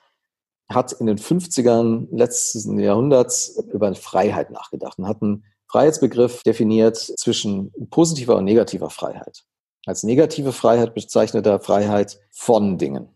hat 0.70 0.94
in 0.94 1.06
den 1.06 1.18
50ern 1.18 2.08
letzten 2.12 2.80
Jahrhunderts 2.80 3.64
über 3.72 3.94
Freiheit 3.96 4.50
nachgedacht 4.50 4.98
und 4.98 5.08
hat 5.08 5.22
einen 5.22 5.46
Freiheitsbegriff 5.70 6.44
definiert 6.44 6.98
zwischen 6.98 7.72
positiver 7.90 8.38
und 8.38 8.46
negativer 8.46 8.90
Freiheit. 8.90 9.44
Als 9.86 10.04
negative 10.04 10.52
Freiheit 10.52 10.96
bezeichnet 10.96 11.46
er 11.46 11.60
Freiheit 11.60 12.20
von 12.32 12.78
Dingen. 12.78 13.10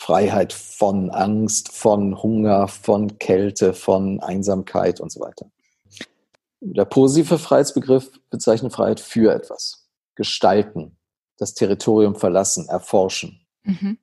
Freiheit 0.00 0.52
von 0.52 1.10
Angst, 1.10 1.72
von 1.72 2.20
Hunger, 2.22 2.68
von 2.68 3.18
Kälte, 3.18 3.74
von 3.74 4.20
Einsamkeit 4.20 5.00
und 5.00 5.12
so 5.12 5.20
weiter. 5.20 5.50
Der 6.60 6.84
positive 6.84 7.38
Freiheitsbegriff 7.38 8.20
bezeichnet 8.30 8.72
Freiheit 8.72 9.00
für 9.00 9.32
etwas. 9.32 9.88
Gestalten, 10.14 10.96
das 11.36 11.54
Territorium 11.54 12.16
verlassen, 12.16 12.68
erforschen. 12.68 13.46
Mhm. 13.62 13.98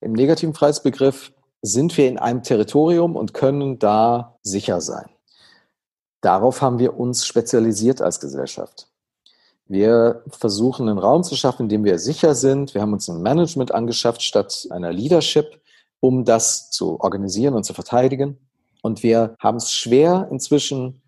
Im 0.00 0.12
negativen 0.12 0.54
Freiheitsbegriff 0.54 1.32
sind 1.62 1.96
wir 1.96 2.08
in 2.08 2.18
einem 2.18 2.42
Territorium 2.42 3.16
und 3.16 3.34
können 3.34 3.78
da 3.78 4.38
sicher 4.42 4.80
sein. 4.80 5.08
Darauf 6.20 6.62
haben 6.62 6.78
wir 6.78 6.98
uns 6.98 7.26
spezialisiert 7.26 8.02
als 8.02 8.20
Gesellschaft. 8.20 8.88
Wir 9.66 10.24
versuchen 10.28 10.88
einen 10.88 10.98
Raum 10.98 11.22
zu 11.22 11.36
schaffen, 11.36 11.62
in 11.62 11.68
dem 11.68 11.84
wir 11.84 11.98
sicher 11.98 12.34
sind. 12.34 12.74
Wir 12.74 12.82
haben 12.82 12.92
uns 12.92 13.08
ein 13.08 13.22
Management 13.22 13.72
angeschafft 13.72 14.22
statt 14.22 14.66
einer 14.70 14.92
Leadership, 14.92 15.60
um 16.00 16.24
das 16.24 16.70
zu 16.70 17.00
organisieren 17.00 17.54
und 17.54 17.64
zu 17.64 17.72
verteidigen. 17.72 18.38
Und 18.82 19.02
wir 19.02 19.36
haben 19.38 19.58
es 19.58 19.72
schwer 19.72 20.26
inzwischen 20.30 21.00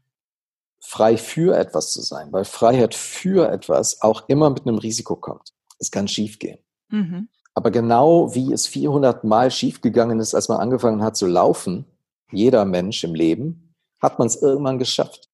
frei 0.85 1.17
für 1.17 1.57
etwas 1.57 1.93
zu 1.93 2.03
sein, 2.03 2.33
weil 2.33 2.45
Freiheit 2.45 2.95
für 2.95 3.51
etwas 3.51 4.03
auch 4.03 4.29
immer 4.29 4.51
mit 4.51 4.67
einem 4.67 4.79
Risiko 4.79 5.17
kommt. 5.17 5.53
Es 5.79 5.91
kann 5.91 6.09
schiefgehen. 6.09 6.59
Mhm. 6.89 7.29
Aber 7.55 7.71
genau 7.71 8.35
wie 8.35 8.53
es 8.53 8.67
400 8.67 9.25
Mal 9.25 9.51
schiefgegangen 9.51 10.21
ist, 10.21 10.35
als 10.35 10.49
man 10.49 10.59
angefangen 10.59 11.03
hat 11.03 11.17
zu 11.17 11.27
laufen, 11.27 11.87
jeder 12.31 12.65
Mensch 12.65 13.05
im 13.05 13.15
Leben, 13.15 13.75
hat 14.01 14.19
man 14.19 14.27
es 14.27 14.37
irgendwann 14.37 14.79
geschafft. 14.79 15.29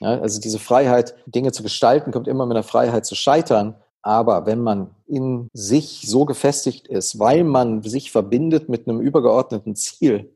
Ja, 0.00 0.20
also 0.20 0.40
diese 0.40 0.58
Freiheit, 0.58 1.14
Dinge 1.26 1.52
zu 1.52 1.62
gestalten, 1.62 2.12
kommt 2.12 2.28
immer 2.28 2.46
mit 2.46 2.56
der 2.56 2.62
Freiheit 2.62 3.04
zu 3.04 3.14
scheitern. 3.14 3.74
Aber 4.00 4.46
wenn 4.46 4.60
man 4.60 4.94
in 5.06 5.48
sich 5.52 6.02
so 6.06 6.24
gefestigt 6.24 6.86
ist, 6.86 7.18
weil 7.18 7.42
man 7.42 7.82
sich 7.82 8.12
verbindet 8.12 8.68
mit 8.68 8.88
einem 8.88 9.00
übergeordneten 9.00 9.74
Ziel, 9.74 10.34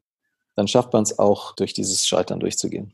dann 0.57 0.69
schafft 0.69 0.93
man 0.93 1.05
es 1.05 1.19
auch, 1.19 1.55
durch 1.55 1.73
dieses 1.73 2.07
Scheitern 2.07 2.41
durchzugehen. 2.41 2.93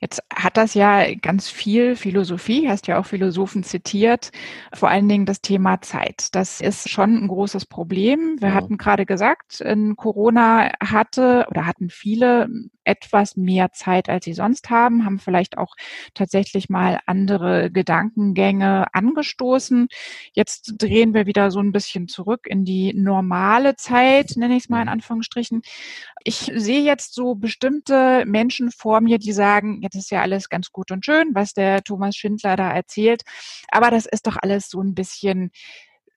Jetzt 0.00 0.22
hat 0.32 0.56
das 0.56 0.74
ja 0.74 1.14
ganz 1.14 1.48
viel 1.48 1.96
Philosophie, 1.96 2.68
hast 2.68 2.86
ja 2.86 2.98
auch 2.98 3.06
Philosophen 3.06 3.64
zitiert, 3.64 4.30
vor 4.72 4.90
allen 4.90 5.08
Dingen 5.08 5.26
das 5.26 5.40
Thema 5.40 5.80
Zeit. 5.80 6.28
Das 6.34 6.60
ist 6.60 6.88
schon 6.88 7.16
ein 7.16 7.28
großes 7.28 7.66
Problem. 7.66 8.36
Wir 8.40 8.48
ja. 8.48 8.54
hatten 8.54 8.78
gerade 8.78 9.06
gesagt, 9.06 9.60
in 9.60 9.96
Corona 9.96 10.70
hatte 10.80 11.46
oder 11.50 11.66
hatten 11.66 11.90
viele 11.90 12.48
etwas 12.88 13.36
mehr 13.36 13.72
Zeit, 13.72 14.08
als 14.08 14.24
sie 14.24 14.32
sonst 14.32 14.70
haben, 14.70 15.04
haben 15.04 15.18
vielleicht 15.18 15.58
auch 15.58 15.74
tatsächlich 16.14 16.70
mal 16.70 17.00
andere 17.06 17.70
Gedankengänge 17.70 18.86
angestoßen. 18.94 19.88
Jetzt 20.32 20.74
drehen 20.78 21.12
wir 21.12 21.26
wieder 21.26 21.50
so 21.50 21.60
ein 21.60 21.72
bisschen 21.72 22.08
zurück 22.08 22.46
in 22.46 22.64
die 22.64 22.94
normale 22.94 23.76
Zeit, 23.76 24.32
nenne 24.36 24.56
ich 24.56 24.64
es 24.64 24.68
mal 24.70 24.80
in 24.80 24.88
Anführungsstrichen. 24.88 25.60
Ich 26.24 26.50
sehe 26.54 26.82
jetzt 26.82 27.14
so 27.14 27.34
bestimmte 27.34 28.24
Menschen 28.26 28.70
vor 28.70 29.00
mir, 29.00 29.18
die 29.18 29.32
sagen, 29.38 29.80
jetzt 29.82 29.94
ist 29.96 30.10
ja 30.10 30.20
alles 30.20 30.50
ganz 30.50 30.70
gut 30.70 30.90
und 30.90 31.04
schön, 31.04 31.30
was 31.32 31.54
der 31.54 31.82
Thomas 31.82 32.16
Schindler 32.16 32.56
da 32.56 32.70
erzählt, 32.70 33.22
aber 33.68 33.90
das 33.90 34.04
ist 34.04 34.26
doch 34.26 34.36
alles 34.40 34.68
so 34.68 34.82
ein 34.82 34.94
bisschen 34.94 35.50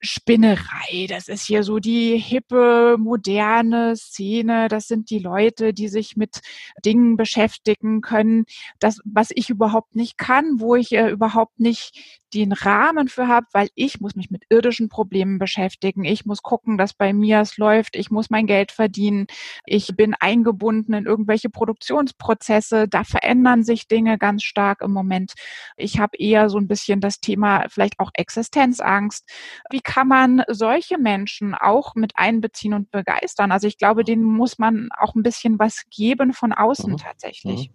Spinnerei. 0.04 1.06
Das 1.08 1.28
ist 1.28 1.46
hier 1.46 1.62
so 1.62 1.78
die 1.78 2.18
hippe, 2.18 2.96
moderne 2.98 3.94
Szene. 3.94 4.66
Das 4.66 4.88
sind 4.88 5.10
die 5.10 5.20
Leute, 5.20 5.72
die 5.72 5.86
sich 5.86 6.16
mit 6.16 6.40
Dingen 6.84 7.16
beschäftigen 7.16 8.00
können. 8.00 8.44
Das, 8.80 8.98
was 9.04 9.30
ich 9.32 9.48
überhaupt 9.48 9.94
nicht 9.94 10.18
kann, 10.18 10.58
wo 10.58 10.74
ich 10.74 10.90
äh, 10.90 11.08
überhaupt 11.08 11.60
nicht 11.60 12.20
den 12.34 12.52
Rahmen 12.52 13.08
für 13.08 13.28
habe, 13.28 13.46
weil 13.52 13.68
ich 13.74 14.00
muss 14.00 14.14
mich 14.16 14.30
mit 14.30 14.44
irdischen 14.48 14.88
Problemen 14.88 15.38
beschäftigen. 15.38 16.04
Ich 16.04 16.24
muss 16.24 16.42
gucken, 16.42 16.78
dass 16.78 16.94
bei 16.94 17.12
mir 17.12 17.40
es 17.40 17.56
läuft. 17.56 17.96
Ich 17.96 18.10
muss 18.10 18.30
mein 18.30 18.46
Geld 18.46 18.72
verdienen. 18.72 19.26
Ich 19.66 19.88
bin 19.96 20.14
eingebunden 20.18 20.94
in 20.94 21.06
irgendwelche 21.06 21.50
Produktionsprozesse. 21.50 22.88
Da 22.88 23.04
verändern 23.04 23.64
sich 23.64 23.88
Dinge 23.88 24.18
ganz 24.18 24.42
stark 24.42 24.80
im 24.82 24.92
Moment. 24.92 25.34
Ich 25.76 25.98
habe 25.98 26.16
eher 26.16 26.48
so 26.48 26.58
ein 26.58 26.68
bisschen 26.68 27.00
das 27.00 27.20
Thema 27.20 27.66
vielleicht 27.68 27.98
auch 27.98 28.10
Existenzangst. 28.14 29.28
Wie 29.70 29.80
kann 29.80 30.08
man 30.08 30.42
solche 30.48 30.98
Menschen 30.98 31.54
auch 31.54 31.94
mit 31.94 32.12
einbeziehen 32.16 32.74
und 32.74 32.90
begeistern? 32.90 33.52
Also 33.52 33.66
ich 33.66 33.78
glaube, 33.78 34.04
denen 34.04 34.24
muss 34.24 34.58
man 34.58 34.88
auch 34.98 35.14
ein 35.14 35.22
bisschen 35.22 35.58
was 35.58 35.82
geben 35.90 36.32
von 36.32 36.52
außen 36.52 36.92
mhm. 36.92 36.96
tatsächlich. 36.96 37.68
Mhm. 37.68 37.74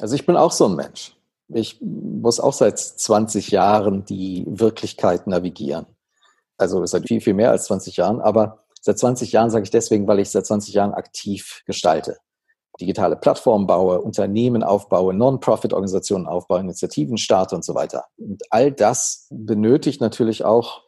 Also 0.00 0.14
ich 0.14 0.26
bin 0.26 0.36
auch 0.36 0.52
so 0.52 0.68
ein 0.68 0.74
Mensch. 0.74 1.14
Ich 1.54 1.80
muss 1.80 2.40
auch 2.40 2.52
seit 2.52 2.78
20 2.78 3.50
Jahren 3.50 4.04
die 4.04 4.44
Wirklichkeit 4.48 5.26
navigieren. 5.26 5.86
Also 6.56 6.84
seit 6.86 7.08
viel, 7.08 7.20
viel 7.20 7.34
mehr 7.34 7.50
als 7.50 7.64
20 7.64 7.96
Jahren. 7.96 8.20
Aber 8.20 8.62
Seit 8.84 8.98
20 8.98 9.30
Jahren 9.30 9.48
sage 9.48 9.62
ich 9.62 9.70
deswegen, 9.70 10.08
weil 10.08 10.18
ich 10.18 10.30
seit 10.30 10.44
20 10.44 10.74
Jahren 10.74 10.92
aktiv 10.92 11.62
gestalte. 11.66 12.18
Digitale 12.80 13.14
Plattformen 13.14 13.68
baue, 13.68 14.00
Unternehmen 14.00 14.64
aufbaue, 14.64 15.14
Non-Profit-Organisationen 15.14 16.26
aufbaue, 16.26 16.60
Initiativen 16.60 17.16
starte 17.16 17.54
und 17.54 17.64
so 17.64 17.76
weiter. 17.76 18.06
Und 18.16 18.42
all 18.50 18.72
das 18.72 19.28
benötigt 19.30 20.00
natürlich 20.00 20.44
auch 20.44 20.82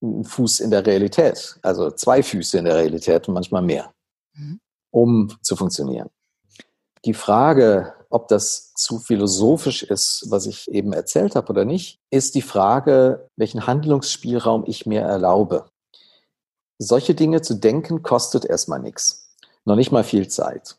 einen 0.00 0.24
Fuß 0.24 0.60
in 0.60 0.70
der 0.70 0.86
Realität, 0.86 1.58
also 1.60 1.90
zwei 1.90 2.22
Füße 2.22 2.56
in 2.56 2.64
der 2.64 2.76
Realität 2.76 3.28
und 3.28 3.34
manchmal 3.34 3.62
mehr, 3.62 3.92
mhm. 4.32 4.60
um 4.90 5.36
zu 5.42 5.54
funktionieren. 5.54 6.08
Die 7.04 7.14
Frage, 7.14 7.92
ob 8.10 8.28
das 8.28 8.72
zu 8.74 8.98
philosophisch 8.98 9.82
ist, 9.82 10.26
was 10.28 10.46
ich 10.46 10.70
eben 10.70 10.92
erzählt 10.92 11.36
habe 11.36 11.50
oder 11.50 11.64
nicht, 11.64 12.00
ist 12.10 12.34
die 12.34 12.42
Frage, 12.42 13.28
welchen 13.36 13.66
Handlungsspielraum 13.66 14.64
ich 14.66 14.86
mir 14.86 15.02
erlaube. 15.02 15.66
Solche 16.78 17.14
Dinge 17.14 17.42
zu 17.42 17.54
denken 17.54 18.02
kostet 18.02 18.44
erstmal 18.44 18.80
nichts, 18.80 19.34
noch 19.64 19.76
nicht 19.76 19.92
mal 19.92 20.04
viel 20.04 20.28
Zeit. 20.28 20.76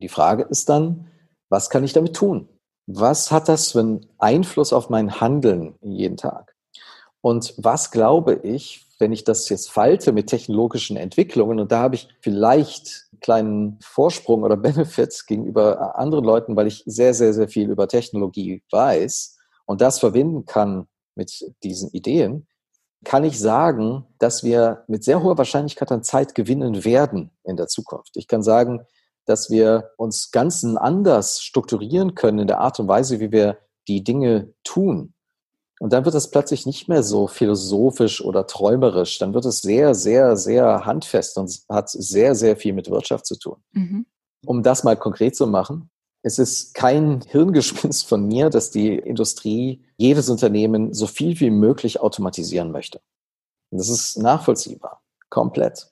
Die 0.00 0.08
Frage 0.08 0.42
ist 0.42 0.68
dann, 0.68 1.10
was 1.48 1.70
kann 1.70 1.84
ich 1.84 1.92
damit 1.92 2.16
tun? 2.16 2.48
Was 2.86 3.30
hat 3.30 3.48
das 3.48 3.72
für 3.72 3.80
einen 3.80 4.06
Einfluss 4.18 4.72
auf 4.72 4.90
mein 4.90 5.20
Handeln 5.20 5.76
jeden 5.80 6.16
Tag? 6.16 6.56
Und 7.20 7.54
was 7.56 7.92
glaube 7.92 8.34
ich, 8.42 8.88
wenn 8.98 9.12
ich 9.12 9.24
das 9.24 9.48
jetzt 9.48 9.70
falte 9.70 10.12
mit 10.12 10.26
technologischen 10.26 10.96
Entwicklungen, 10.96 11.60
und 11.60 11.70
da 11.70 11.80
habe 11.80 11.94
ich 11.94 12.08
vielleicht 12.20 13.06
kleinen 13.22 13.78
Vorsprung 13.82 14.42
oder 14.42 14.56
Benefit 14.58 15.24
gegenüber 15.26 15.98
anderen 15.98 16.24
Leuten, 16.24 16.56
weil 16.56 16.66
ich 16.66 16.82
sehr, 16.86 17.14
sehr, 17.14 17.32
sehr 17.32 17.48
viel 17.48 17.70
über 17.70 17.88
Technologie 17.88 18.62
weiß 18.70 19.38
und 19.64 19.80
das 19.80 19.98
verbinden 19.98 20.44
kann 20.44 20.86
mit 21.14 21.54
diesen 21.62 21.90
Ideen, 21.90 22.46
kann 23.04 23.24
ich 23.24 23.38
sagen, 23.38 24.06
dass 24.18 24.44
wir 24.44 24.84
mit 24.86 25.02
sehr 25.04 25.22
hoher 25.22 25.38
Wahrscheinlichkeit 25.38 25.90
an 25.90 26.04
Zeit 26.04 26.34
gewinnen 26.34 26.84
werden 26.84 27.30
in 27.42 27.56
der 27.56 27.66
Zukunft. 27.66 28.16
Ich 28.16 28.28
kann 28.28 28.42
sagen, 28.42 28.86
dass 29.24 29.50
wir 29.50 29.90
uns 29.96 30.30
ganz 30.30 30.64
anders 30.64 31.40
strukturieren 31.42 32.14
können 32.14 32.40
in 32.40 32.46
der 32.46 32.60
Art 32.60 32.78
und 32.80 32.88
Weise, 32.88 33.20
wie 33.20 33.32
wir 33.32 33.58
die 33.88 34.04
Dinge 34.04 34.52
tun. 34.64 35.14
Und 35.82 35.92
dann 35.92 36.04
wird 36.04 36.14
es 36.14 36.30
plötzlich 36.30 36.64
nicht 36.64 36.86
mehr 36.86 37.02
so 37.02 37.26
philosophisch 37.26 38.24
oder 38.24 38.46
träumerisch. 38.46 39.18
Dann 39.18 39.34
wird 39.34 39.44
es 39.46 39.62
sehr, 39.62 39.96
sehr, 39.96 40.36
sehr 40.36 40.86
handfest 40.86 41.36
und 41.38 41.60
hat 41.68 41.90
sehr, 41.90 42.36
sehr 42.36 42.56
viel 42.56 42.72
mit 42.72 42.88
Wirtschaft 42.88 43.26
zu 43.26 43.36
tun. 43.36 43.56
Mhm. 43.72 44.06
Um 44.46 44.62
das 44.62 44.84
mal 44.84 44.96
konkret 44.96 45.34
zu 45.34 45.48
machen, 45.48 45.90
es 46.22 46.38
ist 46.38 46.74
kein 46.74 47.20
Hirngespinst 47.26 48.06
von 48.06 48.28
mir, 48.28 48.48
dass 48.48 48.70
die 48.70 48.96
Industrie 48.96 49.84
jedes 49.96 50.28
Unternehmen 50.28 50.94
so 50.94 51.08
viel 51.08 51.40
wie 51.40 51.50
möglich 51.50 51.98
automatisieren 51.98 52.70
möchte. 52.70 53.00
Und 53.72 53.78
das 53.78 53.88
ist 53.88 54.18
nachvollziehbar, 54.18 55.02
komplett. 55.30 55.88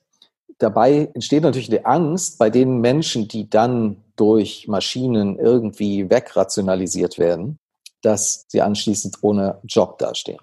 Dabei 0.57 1.11
entsteht 1.13 1.43
natürlich 1.43 1.69
die 1.69 1.83
Angst 1.83 2.37
bei 2.37 2.49
den 2.49 2.79
Menschen, 2.79 3.27
die 3.27 3.49
dann 3.49 3.97
durch 4.15 4.69
Maschinen 4.69 5.37
irgendwie 5.37 6.09
wegrationalisiert 6.09 7.19
werden, 7.19 7.59
dass 8.01 8.45
sie 8.47 8.61
anschließend 8.61 9.17
ohne 9.21 9.59
Job 9.63 9.97
dastehen. 9.99 10.41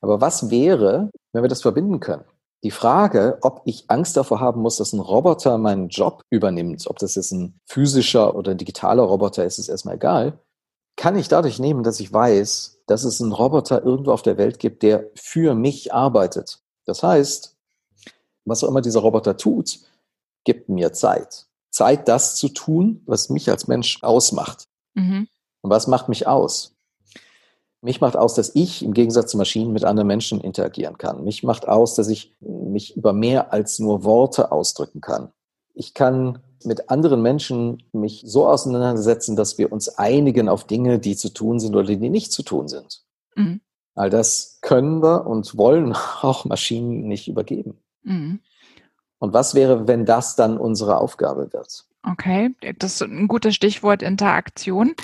Aber 0.00 0.20
was 0.20 0.50
wäre, 0.50 1.10
wenn 1.32 1.42
wir 1.42 1.48
das 1.48 1.62
verbinden 1.62 2.00
können? 2.00 2.24
Die 2.62 2.70
Frage, 2.70 3.38
ob 3.40 3.62
ich 3.64 3.84
Angst 3.88 4.16
davor 4.16 4.40
haben 4.40 4.60
muss, 4.60 4.76
dass 4.76 4.92
ein 4.92 5.00
Roboter 5.00 5.56
meinen 5.56 5.88
Job 5.88 6.22
übernimmt, 6.30 6.86
ob 6.88 6.98
das 6.98 7.14
jetzt 7.14 7.32
ein 7.32 7.58
physischer 7.66 8.34
oder 8.34 8.50
ein 8.50 8.58
digitaler 8.58 9.02
Roboter 9.02 9.44
ist, 9.44 9.58
ist 9.58 9.68
erstmal 9.68 9.94
egal, 9.96 10.38
kann 10.96 11.16
ich 11.16 11.28
dadurch 11.28 11.58
nehmen, 11.58 11.82
dass 11.82 12.00
ich 12.00 12.12
weiß, 12.12 12.82
dass 12.86 13.04
es 13.04 13.22
einen 13.22 13.32
Roboter 13.32 13.82
irgendwo 13.82 14.12
auf 14.12 14.22
der 14.22 14.36
Welt 14.36 14.58
gibt, 14.58 14.82
der 14.82 15.06
für 15.14 15.54
mich 15.54 15.94
arbeitet. 15.94 16.60
Das 16.84 17.02
heißt, 17.02 17.56
was 18.44 18.62
auch 18.62 18.68
immer 18.68 18.82
dieser 18.82 19.00
Roboter 19.00 19.36
tut, 19.36 19.78
gibt 20.44 20.68
mir 20.68 20.92
Zeit. 20.92 21.46
Zeit, 21.70 22.08
das 22.08 22.34
zu 22.34 22.48
tun, 22.48 23.02
was 23.06 23.30
mich 23.30 23.48
als 23.48 23.68
Mensch 23.68 24.02
ausmacht. 24.02 24.64
Mhm. 24.94 25.28
Und 25.62 25.70
was 25.70 25.86
macht 25.86 26.08
mich 26.08 26.26
aus? 26.26 26.74
Mich 27.82 28.00
macht 28.00 28.16
aus, 28.16 28.34
dass 28.34 28.54
ich 28.54 28.82
im 28.82 28.92
Gegensatz 28.92 29.30
zu 29.30 29.38
Maschinen 29.38 29.72
mit 29.72 29.84
anderen 29.84 30.06
Menschen 30.06 30.40
interagieren 30.40 30.98
kann. 30.98 31.24
Mich 31.24 31.42
macht 31.42 31.66
aus, 31.66 31.94
dass 31.94 32.08
ich 32.08 32.34
mich 32.40 32.96
über 32.96 33.12
mehr 33.12 33.52
als 33.52 33.78
nur 33.78 34.04
Worte 34.04 34.52
ausdrücken 34.52 35.00
kann. 35.00 35.32
Ich 35.72 35.94
kann 35.94 36.40
mit 36.64 36.90
anderen 36.90 37.22
Menschen 37.22 37.82
mich 37.92 38.22
so 38.26 38.46
auseinandersetzen, 38.46 39.34
dass 39.34 39.56
wir 39.56 39.72
uns 39.72 39.88
einigen 39.88 40.48
auf 40.48 40.64
Dinge, 40.64 40.98
die 40.98 41.16
zu 41.16 41.30
tun 41.30 41.58
sind 41.58 41.74
oder 41.74 41.86
die 41.86 42.10
nicht 42.10 42.32
zu 42.32 42.42
tun 42.42 42.68
sind. 42.68 43.02
Mhm. 43.34 43.62
All 43.94 44.10
das 44.10 44.58
können 44.60 45.02
wir 45.02 45.26
und 45.26 45.56
wollen 45.56 45.94
auch 46.22 46.44
Maschinen 46.44 47.08
nicht 47.08 47.28
übergeben. 47.28 47.78
Mhm. 48.02 48.40
Und 49.18 49.32
was 49.32 49.54
wäre, 49.54 49.86
wenn 49.88 50.06
das 50.06 50.36
dann 50.36 50.58
unsere 50.58 50.98
Aufgabe 50.98 51.52
wird? 51.52 51.86
Okay, 52.02 52.54
das 52.78 52.94
ist 52.94 53.02
ein 53.02 53.28
gutes 53.28 53.54
Stichwort 53.54 54.02
Interaktion. 54.02 54.94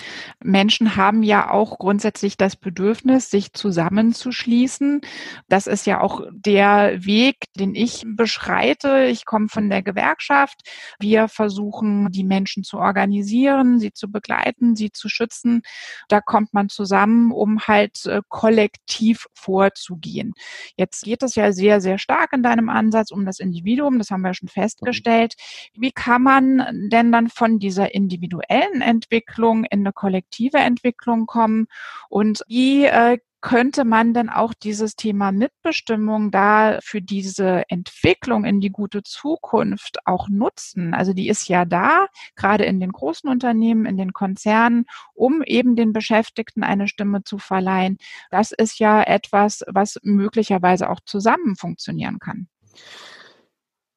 Menschen 0.43 0.97
haben 0.97 1.23
ja 1.23 1.51
auch 1.51 1.79
grundsätzlich 1.79 2.39
das 2.39 2.57
Bedürfnis, 2.57 3.31
sich 3.31 3.53
zusammenzuschließen. 3.53 5.03
Das 5.47 5.67
ist 5.67 5.85
ja 5.85 6.01
auch 6.01 6.23
der 6.33 7.05
Weg, 7.05 7.37
den 7.55 7.75
ich 7.75 8.05
beschreite. 8.07 9.05
Ich 9.11 9.27
komme 9.27 9.49
von 9.51 9.69
der 9.69 9.83
Gewerkschaft. 9.83 10.63
Wir 10.99 11.29
versuchen, 11.29 12.11
die 12.13 12.25
Menschen 12.25 12.65
zu 12.65 12.79
organisieren, 12.79 13.79
sie 13.79 13.93
zu 13.93 14.11
begleiten, 14.11 14.75
sie 14.75 14.91
zu 14.91 15.11
schützen. 15.11 15.61
Da 16.09 16.23
kommt 16.23 16.55
man 16.55 16.71
zusammen, 16.71 17.31
um 17.31 17.61
halt 17.61 18.07
äh, 18.07 18.23
kollektiv 18.31 19.27
vorzugehen. 19.35 20.33
Jetzt 20.79 21.05
geht 21.05 21.23
es 21.23 21.35
ja 21.35 21.53
sehr, 21.53 21.83
sehr 21.83 21.99
stark 21.99 22.33
in 22.33 22.43
deinem 22.43 22.71
Ansatz 22.71 23.11
um 23.11 23.27
das 23.27 23.39
Individuum. 23.39 23.99
Das 23.99 24.11
haben 24.11 24.23
wir 24.23 24.33
schon 24.33 24.49
festgestellt. 24.49 25.35
Wie 25.75 25.93
kann 25.93 26.23
man 26.23 26.86
denn 26.89 27.13
dann 27.13 27.29
von 27.29 27.59
dieser 27.59 27.95
individuellen 27.95 28.83
Entwicklung 28.83 29.65
in 29.65 29.81
eine 29.81 29.93
kollektive 29.93 30.59
Entwicklung 30.59 31.27
kommen? 31.27 31.67
Und 32.09 32.43
wie 32.49 32.85
äh, 32.85 33.19
könnte 33.47 33.85
man 33.85 34.13
denn 34.13 34.29
auch 34.29 34.55
dieses 34.55 34.97
Thema 34.97 35.31
Mitbestimmung 35.31 36.33
da 36.33 36.81
für 36.83 37.01
diese 37.01 37.63
Entwicklung 37.69 38.45
in 38.45 38.61
die 38.61 38.71
gute 38.71 39.05
Zukunft 39.05 39.99
auch 40.05 40.29
nutzen? 40.29 40.95
Also 40.95 41.13
die 41.13 41.29
ist 41.29 41.49
ja 41.49 41.65
da, 41.65 42.07
gerade 42.35 42.65
in 42.65 42.81
den 42.81 42.91
großen 42.91 43.31
Unternehmen, 43.31 43.87
in 43.87 43.97
den 43.97 44.13
Konzernen, 44.13 44.87
um 45.15 45.43
eben 45.45 45.77
den 45.77 45.93
Beschäftigten 45.93 46.65
eine 46.65 46.89
Stimme 46.89 47.23
zu 47.23 47.39
verleihen. 47.39 47.99
Das 48.33 48.51
ist 48.51 48.81
ja 48.81 49.01
etwas, 49.03 49.63
was 49.69 50.01
möglicherweise 50.03 50.91
auch 50.91 51.01
zusammen 51.05 51.55
funktionieren 51.55 52.19
kann. 52.19 52.49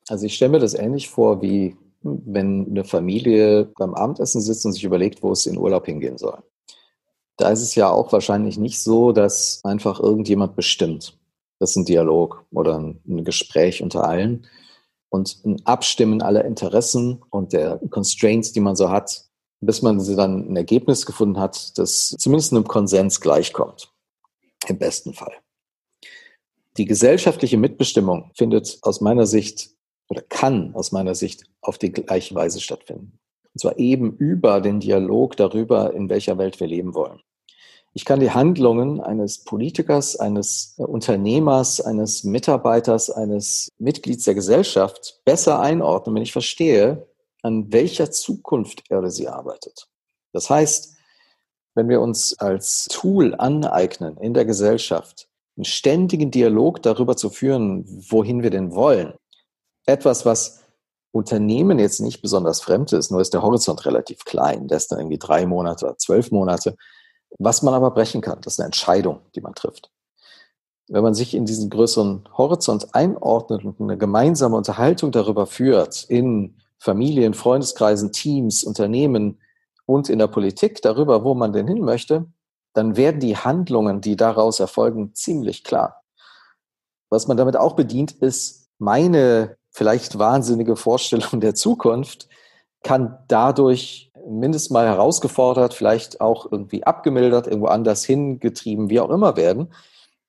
Also 0.10 0.28
ich 0.28 0.36
stelle 0.36 0.52
mir 0.52 0.60
das 0.60 0.75
ähnlich 0.75 1.10
vor 1.10 1.41
wie 1.41 1.75
wenn 2.01 2.67
eine 2.69 2.83
Familie 2.83 3.71
beim 3.77 3.93
Abendessen 3.93 4.41
sitzt 4.41 4.65
und 4.65 4.73
sich 4.73 4.83
überlegt, 4.83 5.21
wo 5.23 5.31
es 5.31 5.45
in 5.45 5.57
Urlaub 5.57 5.85
hingehen 5.85 6.17
soll. 6.17 6.38
Da 7.38 7.49
ist 7.49 7.62
es 7.62 7.75
ja 7.75 7.89
auch 7.89 8.12
wahrscheinlich 8.12 8.57
nicht 8.57 8.81
so, 8.81 9.12
dass 9.12 9.62
einfach 9.63 9.99
irgendjemand 9.99 10.55
bestimmt. 10.55 11.17
Das 11.59 11.71
ist 11.71 11.75
ein 11.77 11.85
Dialog 11.85 12.45
oder 12.51 12.77
ein 12.79 13.23
Gespräch 13.23 13.81
unter 13.81 14.05
allen 14.05 14.47
und 15.09 15.41
ein 15.45 15.65
Abstimmen 15.65 16.21
aller 16.21 16.45
Interessen 16.45 17.21
und 17.29 17.53
der 17.53 17.79
Constraints, 17.89 18.51
die 18.51 18.59
man 18.59 18.75
so 18.75 18.89
hat, 18.89 19.25
bis 19.62 19.81
man 19.81 20.03
dann 20.15 20.51
ein 20.51 20.55
Ergebnis 20.55 21.05
gefunden 21.05 21.39
hat, 21.39 21.77
das 21.77 22.15
zumindest 22.17 22.53
einem 22.53 22.67
Konsens 22.67 23.19
gleichkommt. 23.19 23.91
Im 24.67 24.77
besten 24.77 25.13
Fall. 25.13 25.33
Die 26.77 26.85
gesellschaftliche 26.85 27.57
Mitbestimmung 27.57 28.31
findet 28.35 28.79
aus 28.83 29.01
meiner 29.01 29.25
Sicht 29.25 29.71
oder 30.09 30.21
kann 30.21 30.75
aus 30.75 30.91
meiner 30.91 31.15
Sicht 31.15 31.45
auf 31.61 31.77
die 31.77 31.91
gleiche 31.91 32.35
Weise 32.35 32.59
stattfinden. 32.59 33.19
Und 33.53 33.61
zwar 33.61 33.79
eben 33.79 34.17
über 34.17 34.61
den 34.61 34.79
Dialog 34.79 35.37
darüber, 35.37 35.93
in 35.93 36.09
welcher 36.09 36.37
Welt 36.37 36.59
wir 36.59 36.67
leben 36.67 36.93
wollen. 36.93 37.21
Ich 37.93 38.05
kann 38.05 38.19
die 38.19 38.31
Handlungen 38.31 39.01
eines 39.01 39.43
Politikers, 39.43 40.15
eines 40.15 40.75
Unternehmers, 40.77 41.81
eines 41.81 42.23
Mitarbeiters, 42.23 43.09
eines 43.09 43.69
Mitglieds 43.79 44.25
der 44.25 44.35
Gesellschaft 44.35 45.21
besser 45.25 45.59
einordnen, 45.59 46.15
wenn 46.15 46.23
ich 46.23 46.31
verstehe, 46.31 47.07
an 47.41 47.71
welcher 47.73 48.11
Zukunft 48.11 48.83
er 48.89 48.99
oder 48.99 49.09
sie 49.09 49.27
arbeitet. 49.27 49.87
Das 50.33 50.49
heißt, 50.49 50.95
wenn 51.73 51.89
wir 51.89 52.01
uns 52.01 52.37
als 52.39 52.87
Tool 52.91 53.33
aneignen 53.35 54.17
in 54.17 54.33
der 54.33 54.45
Gesellschaft, 54.45 55.27
einen 55.57 55.65
ständigen 55.65 56.31
Dialog 56.31 56.83
darüber 56.83 57.17
zu 57.17 57.29
führen, 57.29 57.85
wohin 58.09 58.43
wir 58.43 58.49
denn 58.49 58.73
wollen, 58.73 59.13
etwas, 59.85 60.25
was 60.25 60.63
Unternehmen 61.11 61.79
jetzt 61.79 62.01
nicht 62.01 62.21
besonders 62.21 62.61
fremd 62.61 62.93
ist, 62.93 63.11
nur 63.11 63.21
ist 63.21 63.33
der 63.33 63.41
Horizont 63.41 63.85
relativ 63.85 64.25
klein. 64.25 64.67
Der 64.67 64.77
ist 64.77 64.91
dann 64.91 64.99
irgendwie 64.99 65.17
drei 65.17 65.45
Monate 65.45 65.85
oder 65.85 65.97
zwölf 65.97 66.31
Monate. 66.31 66.75
Was 67.39 67.61
man 67.61 67.73
aber 67.73 67.91
brechen 67.91 68.21
kann, 68.21 68.41
das 68.41 68.53
ist 68.53 68.59
eine 68.59 68.67
Entscheidung, 68.67 69.21
die 69.35 69.41
man 69.41 69.55
trifft. 69.55 69.91
Wenn 70.87 71.03
man 71.03 71.13
sich 71.13 71.35
in 71.35 71.45
diesen 71.45 71.69
größeren 71.69 72.27
Horizont 72.35 72.95
einordnet 72.95 73.63
und 73.63 73.79
eine 73.79 73.97
gemeinsame 73.97 74.55
Unterhaltung 74.55 75.11
darüber 75.11 75.45
führt, 75.45 76.03
in 76.05 76.57
Familien, 76.79 77.33
Freundeskreisen, 77.33 78.11
Teams, 78.11 78.63
Unternehmen 78.63 79.39
und 79.85 80.09
in 80.09 80.17
der 80.19 80.27
Politik 80.27 80.81
darüber, 80.81 81.23
wo 81.23 81.35
man 81.35 81.53
denn 81.53 81.67
hin 81.67 81.81
möchte, 81.81 82.25
dann 82.73 82.95
werden 82.95 83.19
die 83.19 83.37
Handlungen, 83.37 84.01
die 84.01 84.15
daraus 84.15 84.59
erfolgen, 84.59 85.13
ziemlich 85.13 85.63
klar. 85.63 86.03
Was 87.11 87.27
man 87.27 87.37
damit 87.37 87.57
auch 87.57 87.75
bedient, 87.75 88.11
ist 88.11 88.69
meine 88.77 89.58
vielleicht 89.79 90.19
wahnsinnige 90.19 90.75
Vorstellung 90.75 91.39
der 91.39 91.55
Zukunft 91.55 92.27
kann 92.83 93.17
dadurch 93.29 94.11
mindestens 94.27 94.71
mal 94.71 94.85
herausgefordert, 94.85 95.73
vielleicht 95.73 96.19
auch 96.19 96.51
irgendwie 96.51 96.83
abgemildert, 96.83 97.47
irgendwo 97.47 97.67
anders 97.67 98.03
hingetrieben, 98.03 98.89
wie 98.89 98.99
auch 98.99 99.09
immer 99.09 99.37
werden, 99.37 99.73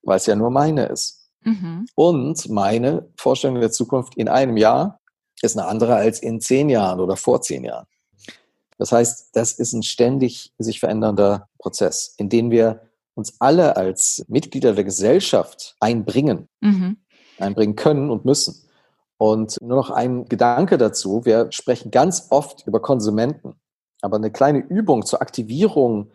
weil 0.03 0.19
es 0.19 0.27
ja 0.27 0.37
nur 0.37 0.51
meine 0.51 0.87
ist. 0.87 1.33
Mhm. 1.43 1.87
Und 1.97 2.49
meine 2.49 3.09
Vorstellung 3.17 3.61
der 3.61 3.73
Zukunft 3.73 4.17
in 4.17 4.29
einem 4.29 4.57
Jahr 4.57 5.01
ist 5.43 5.59
eine 5.59 5.67
andere 5.67 5.97
als 5.97 6.23
in 6.23 6.41
zehn 6.41 6.69
Jahren 6.69 7.01
oder 7.01 7.17
vor 7.17 7.43
zehn 7.43 7.65
Jahren. 7.65 7.87
Das 8.79 8.93
heißt, 8.93 9.31
das 9.33 9.55
ist 9.55 9.73
ein 9.73 9.83
ständig 9.83 10.53
sich 10.59 10.79
verändernder 10.79 11.49
Prozess, 11.59 12.15
in 12.19 12.29
den 12.29 12.53
wir 12.53 12.83
uns 13.15 13.35
alle 13.41 13.77
als 13.77 14.25
Mitglieder 14.29 14.75
der 14.75 14.85
Gesellschaft 14.85 15.75
einbringen, 15.81 16.49
mhm. 16.61 16.99
einbringen 17.39 17.75
können 17.75 18.11
und 18.11 18.25
müssen. 18.25 18.70
Und 19.21 19.59
nur 19.61 19.77
noch 19.77 19.91
ein 19.91 20.25
Gedanke 20.25 20.79
dazu. 20.79 21.27
Wir 21.27 21.53
sprechen 21.53 21.91
ganz 21.91 22.29
oft 22.31 22.67
über 22.67 22.81
Konsumenten, 22.81 23.55
aber 24.01 24.17
eine 24.17 24.33
kleine 24.33 24.61
Übung 24.61 25.05
zur 25.05 25.21
Aktivierung 25.21 26.11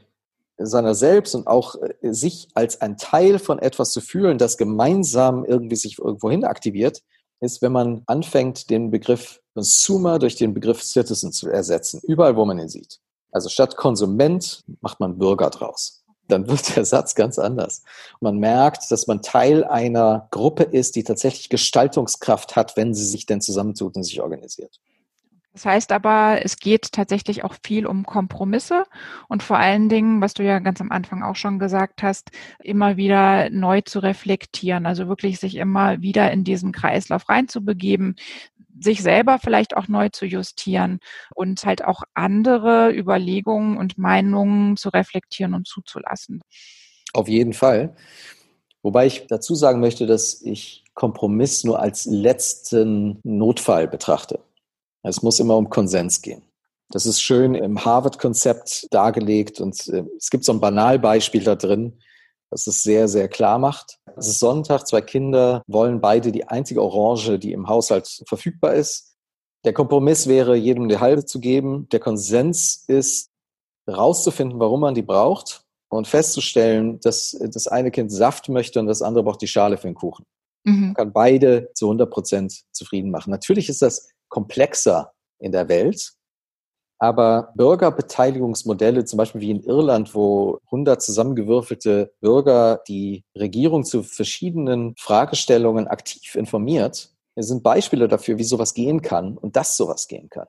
seiner 0.57 0.95
selbst 0.95 1.35
und 1.35 1.45
auch 1.45 1.75
äh, 1.75 2.11
sich 2.11 2.47
als 2.55 2.81
ein 2.81 2.97
Teil 2.97 3.37
von 3.37 3.59
etwas 3.59 3.91
zu 3.91 4.01
fühlen, 4.01 4.39
das 4.39 4.57
gemeinsam 4.57 5.45
irgendwie 5.45 5.75
sich 5.75 5.99
irgendwohin 5.99 6.45
aktiviert, 6.45 7.03
ist, 7.41 7.61
wenn 7.61 7.73
man 7.73 8.01
anfängt, 8.07 8.71
den 8.71 8.89
Begriff 8.89 9.39
Consumer 9.53 10.17
durch 10.17 10.35
den 10.35 10.55
Begriff 10.55 10.81
Citizen 10.81 11.31
zu 11.31 11.47
ersetzen, 11.47 12.01
überall, 12.07 12.35
wo 12.35 12.43
man 12.43 12.57
ihn 12.57 12.69
sieht. 12.69 12.97
Also 13.31 13.49
statt 13.49 13.75
Konsument 13.75 14.63
macht 14.81 14.99
man 14.99 15.19
Bürger 15.19 15.51
draus. 15.51 16.04
Dann 16.27 16.47
wird 16.49 16.75
der 16.75 16.85
Satz 16.85 17.15
ganz 17.15 17.39
anders. 17.39 17.83
Man 18.19 18.37
merkt, 18.37 18.89
dass 18.91 19.07
man 19.07 19.21
Teil 19.21 19.63
einer 19.63 20.27
Gruppe 20.31 20.63
ist, 20.63 20.95
die 20.95 21.03
tatsächlich 21.03 21.49
Gestaltungskraft 21.49 22.55
hat, 22.55 22.77
wenn 22.77 22.93
sie 22.93 23.05
sich 23.05 23.25
denn 23.25 23.41
zusammentut 23.41 23.95
und 23.95 24.03
sich 24.03 24.21
organisiert. 24.21 24.79
Das 25.55 25.65
heißt 25.65 25.93
aber, 25.93 26.41
es 26.43 26.57
geht 26.57 26.91
tatsächlich 26.91 27.45
auch 27.45 27.55
viel 27.63 27.85
um 27.85 28.05
Kompromisse 28.05 28.83
und 29.29 29.41
vor 29.41 29.57
allen 29.57 29.87
Dingen, 29.87 30.19
was 30.19 30.33
du 30.33 30.43
ja 30.43 30.59
ganz 30.59 30.81
am 30.81 30.91
Anfang 30.91 31.23
auch 31.23 31.37
schon 31.37 31.59
gesagt 31.59 32.03
hast, 32.03 32.29
immer 32.61 32.97
wieder 32.97 33.49
neu 33.51 33.79
zu 33.79 33.99
reflektieren, 33.99 34.85
also 34.85 35.07
wirklich 35.07 35.39
sich 35.39 35.55
immer 35.55 36.01
wieder 36.01 36.29
in 36.29 36.43
diesen 36.43 36.73
Kreislauf 36.73 37.29
reinzubegeben, 37.29 38.17
sich 38.77 39.01
selber 39.01 39.39
vielleicht 39.39 39.77
auch 39.77 39.87
neu 39.87 40.09
zu 40.09 40.25
justieren 40.25 40.99
und 41.33 41.63
halt 41.63 41.85
auch 41.85 42.03
andere 42.15 42.91
Überlegungen 42.93 43.77
und 43.77 43.97
Meinungen 43.97 44.75
zu 44.75 44.89
reflektieren 44.89 45.53
und 45.53 45.67
zuzulassen. 45.67 46.41
Auf 47.13 47.29
jeden 47.29 47.53
Fall. 47.53 47.95
Wobei 48.83 49.05
ich 49.05 49.27
dazu 49.29 49.55
sagen 49.55 49.79
möchte, 49.79 50.05
dass 50.05 50.41
ich 50.41 50.83
Kompromiss 50.95 51.63
nur 51.63 51.79
als 51.79 52.05
letzten 52.05 53.21
Notfall 53.23 53.87
betrachte. 53.87 54.41
Es 55.07 55.21
muss 55.21 55.39
immer 55.39 55.55
um 55.55 55.69
Konsens 55.69 56.21
gehen. 56.21 56.41
Das 56.89 57.05
ist 57.05 57.21
schön 57.21 57.55
im 57.55 57.83
Harvard-Konzept 57.83 58.87
dargelegt 58.91 59.59
und 59.59 59.87
äh, 59.89 60.03
es 60.17 60.29
gibt 60.29 60.43
so 60.43 60.51
ein 60.51 60.59
Banalbeispiel 60.59 61.43
da 61.43 61.55
drin, 61.55 61.99
das 62.51 62.67
es 62.67 62.83
sehr, 62.83 63.07
sehr 63.07 63.27
klar 63.27 63.59
macht. 63.59 63.99
Es 64.17 64.27
ist 64.27 64.39
Sonntag, 64.39 64.87
zwei 64.87 65.01
Kinder 65.01 65.63
wollen 65.67 66.01
beide 66.01 66.31
die 66.31 66.47
einzige 66.47 66.81
Orange, 66.81 67.37
die 67.39 67.53
im 67.53 67.67
Haushalt 67.67 68.23
verfügbar 68.27 68.75
ist. 68.75 69.15
Der 69.63 69.73
Kompromiss 69.73 70.27
wäre, 70.27 70.55
jedem 70.55 70.87
die 70.87 70.99
halbe 70.99 71.25
zu 71.25 71.39
geben. 71.39 71.87
Der 71.91 71.99
Konsens 71.99 72.83
ist, 72.87 73.29
rauszufinden, 73.87 74.59
warum 74.59 74.79
man 74.79 74.95
die 74.95 75.01
braucht 75.01 75.63
und 75.89 76.07
festzustellen, 76.07 76.99
dass 77.01 77.37
das 77.39 77.67
eine 77.67 77.91
Kind 77.91 78.11
Saft 78.11 78.49
möchte 78.49 78.79
und 78.79 78.87
das 78.87 79.01
andere 79.01 79.23
braucht 79.23 79.41
die 79.41 79.47
Schale 79.47 79.77
für 79.77 79.87
den 79.87 79.95
Kuchen. 79.95 80.25
Mhm. 80.63 80.81
Man 80.87 80.93
kann 80.95 81.13
beide 81.13 81.69
zu 81.73 81.85
100 81.85 82.09
Prozent 82.09 82.63
zufrieden 82.71 83.11
machen. 83.11 83.29
Natürlich 83.29 83.69
ist 83.69 83.81
das 83.81 84.09
komplexer 84.35 85.13
in 85.39 85.53
der 85.53 85.69
Welt. 85.69 86.11
Aber 86.99 87.53
Bürgerbeteiligungsmodelle, 87.55 89.05
zum 89.05 89.17
Beispiel 89.17 89.41
wie 89.41 89.51
in 89.51 89.63
Irland, 89.63 90.13
wo 90.13 90.59
100 90.65 91.01
zusammengewürfelte 91.01 92.13
Bürger 92.19 92.81
die 92.87 93.23
Regierung 93.37 93.85
zu 93.85 94.03
verschiedenen 94.03 94.93
Fragestellungen 94.97 95.87
aktiv 95.87 96.35
informiert, 96.35 97.11
sind 97.37 97.63
Beispiele 97.63 98.07
dafür, 98.07 98.37
wie 98.37 98.43
sowas 98.43 98.73
gehen 98.73 99.01
kann 99.01 99.37
und 99.37 99.55
dass 99.55 99.77
sowas 99.77 100.07
gehen 100.07 100.29
kann. 100.29 100.47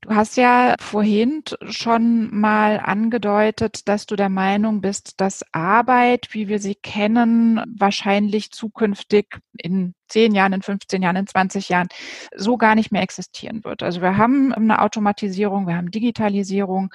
Du 0.00 0.14
hast 0.14 0.36
ja 0.36 0.76
vorhin 0.78 1.42
schon 1.68 2.28
mal 2.32 2.78
angedeutet, 2.78 3.88
dass 3.88 4.06
du 4.06 4.14
der 4.14 4.28
Meinung 4.28 4.80
bist, 4.80 5.20
dass 5.20 5.44
Arbeit, 5.52 6.28
wie 6.32 6.48
wir 6.48 6.60
sie 6.60 6.74
kennen, 6.74 7.62
wahrscheinlich 7.76 8.52
zukünftig 8.52 9.38
in 9.56 9.94
10 10.08 10.34
Jahren, 10.34 10.52
in 10.52 10.62
15 10.62 11.02
Jahren, 11.02 11.16
in 11.16 11.26
20 11.26 11.68
Jahren 11.68 11.88
so 12.34 12.56
gar 12.56 12.74
nicht 12.74 12.92
mehr 12.92 13.02
existieren 13.02 13.64
wird. 13.64 13.82
Also 13.82 14.00
wir 14.02 14.16
haben 14.16 14.52
eine 14.52 14.80
Automatisierung, 14.82 15.66
wir 15.66 15.76
haben 15.76 15.90
Digitalisierung, 15.90 16.90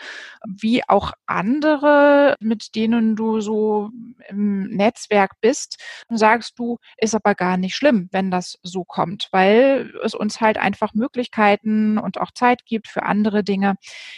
wie 0.47 0.81
auch 0.87 1.13
andere, 1.25 2.35
mit 2.39 2.75
denen 2.75 3.15
du 3.15 3.41
so 3.41 3.89
im 4.29 4.63
Netzwerk 4.69 5.31
bist, 5.41 5.77
sagst 6.09 6.57
du, 6.59 6.77
ist 6.97 7.15
aber 7.15 7.35
gar 7.35 7.57
nicht 7.57 7.75
schlimm, 7.75 8.09
wenn 8.11 8.31
das 8.31 8.57
so 8.63 8.83
kommt, 8.83 9.27
weil 9.31 9.93
es 10.03 10.13
uns 10.13 10.41
halt 10.41 10.57
einfach 10.57 10.93
Möglichkeiten 10.93 11.97
und 11.97 12.19
auch 12.19 12.31
Zeit 12.31 12.65
gibt 12.65 12.87
für 12.87 13.03
andere 13.03 13.43
Dinge. 13.43 13.75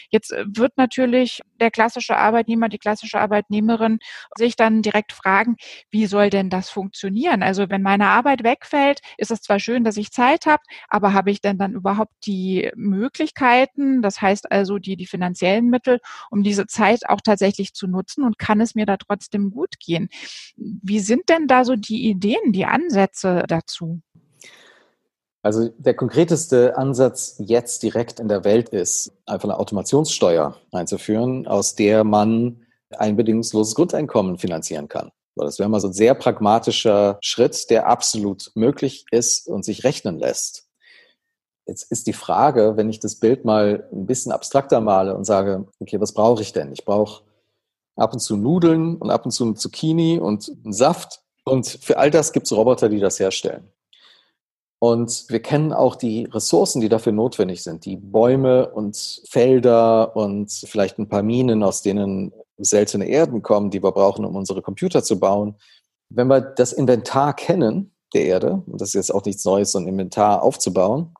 Jetzt 0.09 0.31
wird 0.45 0.77
natürlich 0.77 1.41
der 1.59 1.71
klassische 1.71 2.17
Arbeitnehmer, 2.17 2.69
die 2.69 2.77
klassische 2.77 3.19
Arbeitnehmerin 3.19 3.99
sich 4.37 4.55
dann 4.55 4.81
direkt 4.81 5.13
fragen, 5.13 5.55
wie 5.89 6.05
soll 6.05 6.29
denn 6.29 6.49
das 6.49 6.69
funktionieren? 6.69 7.43
Also 7.43 7.69
wenn 7.69 7.81
meine 7.81 8.07
Arbeit 8.07 8.43
wegfällt, 8.43 8.82
Umfeld 8.83 9.01
ist 9.17 9.31
es 9.31 9.41
zwar 9.41 9.59
schön, 9.59 9.83
dass 9.83 9.97
ich 9.97 10.11
Zeit 10.11 10.45
habe, 10.45 10.63
aber 10.89 11.13
habe 11.13 11.31
ich 11.31 11.41
denn 11.41 11.57
dann 11.57 11.73
überhaupt 11.73 12.13
die 12.25 12.71
Möglichkeiten, 12.75 14.01
das 14.01 14.21
heißt 14.21 14.51
also 14.51 14.77
die, 14.77 14.97
die 14.97 15.05
finanziellen 15.05 15.69
Mittel, 15.69 15.99
um 16.29 16.43
diese 16.43 16.67
Zeit 16.67 17.07
auch 17.07 17.21
tatsächlich 17.23 17.73
zu 17.73 17.87
nutzen 17.87 18.23
und 18.23 18.37
kann 18.37 18.61
es 18.61 18.75
mir 18.75 18.85
da 18.85 18.97
trotzdem 18.97 19.51
gut 19.51 19.79
gehen? 19.79 20.09
Wie 20.55 20.99
sind 20.99 21.29
denn 21.29 21.47
da 21.47 21.65
so 21.65 21.75
die 21.75 22.09
Ideen, 22.09 22.51
die 22.51 22.65
Ansätze 22.65 23.43
dazu? 23.47 24.01
Also 25.41 25.69
der 25.77 25.93
konkreteste 25.93 26.77
Ansatz 26.77 27.35
jetzt 27.39 27.83
direkt 27.83 28.19
in 28.19 28.29
der 28.29 28.45
Welt 28.45 28.69
ist, 28.69 29.11
einfach 29.25 29.49
eine 29.49 29.59
Automationssteuer 29.59 30.57
einzuführen, 30.71 31.47
aus 31.47 31.75
der 31.75 32.03
man 32.03 32.65
ein 32.91 33.15
bedingungsloses 33.15 33.75
Grundeinkommen 33.75 34.37
finanzieren 34.37 34.87
kann. 34.87 35.11
Das 35.35 35.59
wäre 35.59 35.69
mal 35.69 35.79
so 35.79 35.87
ein 35.87 35.93
sehr 35.93 36.13
pragmatischer 36.13 37.17
Schritt, 37.21 37.69
der 37.69 37.87
absolut 37.87 38.51
möglich 38.55 39.05
ist 39.11 39.47
und 39.47 39.65
sich 39.65 39.83
rechnen 39.83 40.19
lässt. 40.19 40.67
Jetzt 41.65 41.91
ist 41.91 42.07
die 42.07 42.13
Frage, 42.13 42.73
wenn 42.75 42.89
ich 42.89 42.99
das 42.99 43.15
Bild 43.15 43.45
mal 43.45 43.87
ein 43.91 44.05
bisschen 44.05 44.31
abstrakter 44.31 44.81
male 44.81 45.15
und 45.15 45.23
sage, 45.23 45.65
okay, 45.79 45.99
was 45.99 46.13
brauche 46.13 46.41
ich 46.41 46.51
denn? 46.51 46.71
Ich 46.73 46.83
brauche 46.83 47.23
ab 47.95 48.13
und 48.13 48.19
zu 48.19 48.35
Nudeln 48.35 48.97
und 48.97 49.09
ab 49.09 49.25
und 49.25 49.31
zu 49.31 49.53
Zucchini 49.53 50.19
und 50.19 50.51
Saft. 50.65 51.21
Und 51.45 51.67
für 51.67 51.97
all 51.97 52.11
das 52.11 52.33
gibt 52.33 52.47
es 52.47 52.51
Roboter, 52.51 52.89
die 52.89 52.99
das 52.99 53.19
herstellen. 53.19 53.69
Und 54.79 55.25
wir 55.29 55.41
kennen 55.41 55.71
auch 55.71 55.95
die 55.95 56.25
Ressourcen, 56.25 56.81
die 56.81 56.89
dafür 56.89 57.13
notwendig 57.13 57.63
sind. 57.63 57.85
Die 57.85 57.95
Bäume 57.95 58.69
und 58.69 59.21
Felder 59.29 60.13
und 60.17 60.51
vielleicht 60.51 60.99
ein 60.99 61.07
paar 61.07 61.23
Minen, 61.23 61.63
aus 61.63 61.81
denen 61.81 62.33
seltene 62.57 63.05
Erden 63.05 63.41
kommen, 63.41 63.69
die 63.69 63.83
wir 63.83 63.91
brauchen, 63.91 64.25
um 64.25 64.35
unsere 64.35 64.61
Computer 64.61 65.03
zu 65.03 65.19
bauen. 65.19 65.55
Wenn 66.09 66.27
wir 66.27 66.41
das 66.41 66.73
Inventar 66.73 67.35
kennen 67.35 67.95
der 68.13 68.25
Erde, 68.25 68.63
und 68.67 68.79
das 68.79 68.89
ist 68.89 68.95
jetzt 68.95 69.13
auch 69.13 69.25
nichts 69.25 69.45
Neues, 69.45 69.71
so 69.71 69.79
ein 69.79 69.87
Inventar 69.87 70.43
aufzubauen, 70.43 71.13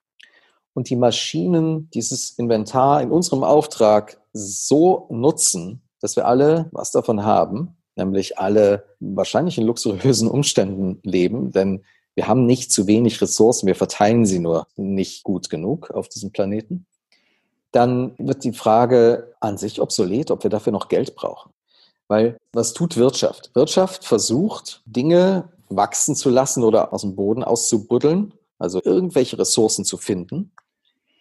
und 0.73 0.89
die 0.89 0.95
Maschinen 0.95 1.89
dieses 1.91 2.31
Inventar 2.31 3.01
in 3.01 3.11
unserem 3.11 3.43
Auftrag 3.43 4.19
so 4.33 5.07
nutzen, 5.11 5.81
dass 6.01 6.15
wir 6.15 6.27
alle 6.27 6.69
was 6.71 6.91
davon 6.91 7.23
haben, 7.23 7.77
nämlich 7.95 8.39
alle 8.39 8.85
wahrscheinlich 8.99 9.57
in 9.57 9.65
luxuriösen 9.65 10.27
Umständen 10.27 10.99
leben, 11.03 11.51
denn 11.51 11.83
wir 12.15 12.27
haben 12.27 12.45
nicht 12.45 12.71
zu 12.71 12.87
wenig 12.87 13.21
Ressourcen, 13.21 13.67
wir 13.67 13.75
verteilen 13.75 14.25
sie 14.25 14.39
nur 14.39 14.67
nicht 14.75 15.23
gut 15.23 15.49
genug 15.49 15.91
auf 15.91 16.09
diesem 16.09 16.31
Planeten 16.31 16.85
dann 17.73 18.13
wird 18.17 18.43
die 18.43 18.53
Frage 18.53 19.33
an 19.39 19.57
sich 19.57 19.81
obsolet, 19.81 20.31
ob 20.31 20.43
wir 20.43 20.49
dafür 20.49 20.71
noch 20.71 20.87
Geld 20.87 21.15
brauchen. 21.15 21.51
Weil 22.07 22.37
was 22.53 22.73
tut 22.73 22.97
Wirtschaft? 22.97 23.51
Wirtschaft 23.55 24.05
versucht, 24.05 24.81
Dinge 24.85 25.49
wachsen 25.69 26.15
zu 26.15 26.29
lassen 26.29 26.63
oder 26.63 26.93
aus 26.93 27.01
dem 27.01 27.15
Boden 27.15 27.43
auszubuddeln, 27.43 28.33
also 28.59 28.79
irgendwelche 28.83 29.39
Ressourcen 29.39 29.85
zu 29.85 29.97
finden, 29.97 30.51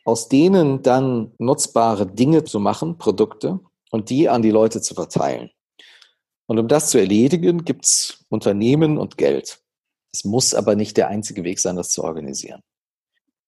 aus 0.05 0.29
denen 0.29 0.83
dann 0.83 1.33
nutzbare 1.38 2.07
Dinge 2.07 2.45
zu 2.45 2.61
machen, 2.61 2.99
Produkte, 2.99 3.61
und 3.91 4.11
die 4.11 4.29
an 4.29 4.43
die 4.43 4.51
Leute 4.51 4.81
zu 4.81 4.95
verteilen. 4.95 5.51
Und 6.47 6.59
um 6.59 6.69
das 6.69 6.91
zu 6.91 6.99
erledigen, 6.99 7.65
gibt 7.65 7.85
es 7.87 8.25
Unternehmen 8.29 8.99
und 8.99 9.17
Geld. 9.17 9.61
Es 10.12 10.25
muss 10.25 10.55
aber 10.55 10.75
nicht 10.75 10.97
der 10.97 11.09
einzige 11.09 11.45
Weg 11.45 11.61
sein, 11.61 11.77
das 11.77 11.91
zu 11.91 12.05
organisieren. 12.05 12.62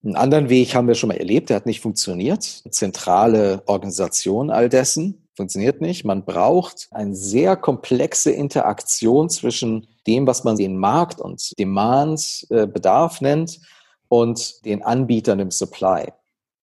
Einen 0.04 0.16
anderen 0.16 0.48
Weg 0.50 0.74
haben 0.74 0.86
wir 0.86 0.94
schon 0.94 1.08
mal 1.08 1.16
erlebt, 1.16 1.48
der 1.48 1.56
hat 1.56 1.66
nicht 1.66 1.80
funktioniert. 1.80 2.42
Zentrale 2.42 3.62
Organisation 3.66 4.50
all 4.50 4.68
dessen. 4.68 5.26
Funktioniert 5.34 5.80
nicht. 5.80 6.04
Man 6.04 6.26
braucht 6.26 6.88
eine 6.90 7.16
sehr 7.16 7.56
komplexe 7.56 8.30
Interaktion 8.30 9.30
zwischen 9.30 9.86
dem, 10.06 10.26
was 10.26 10.44
man 10.44 10.56
den 10.56 10.76
Markt 10.76 11.20
und 11.20 11.58
Demand, 11.58 12.46
äh, 12.50 12.66
Bedarf 12.66 13.22
nennt, 13.22 13.60
und 14.08 14.64
den 14.66 14.82
Anbietern 14.82 15.40
im 15.40 15.50
Supply. 15.50 16.12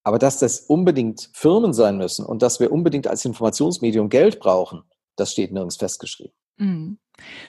Aber 0.04 0.20
dass 0.20 0.38
das 0.38 0.62
unbedingt 0.62 1.30
Firmen 1.34 1.74
sein 1.74 1.98
müssen 1.98 2.26
und 2.26 2.44
dass 2.44 2.60
wir 2.60 2.72
unbedingt 2.72 3.08
als 3.08 3.26
Informationsmedium 3.26 4.10
Geld 4.10 4.40
brauchen, 4.40 4.84
das 5.16 5.32
steht 5.32 5.52
nirgends 5.52 5.78
festgeschrieben. 5.78 6.34
Mhm. 6.62 6.98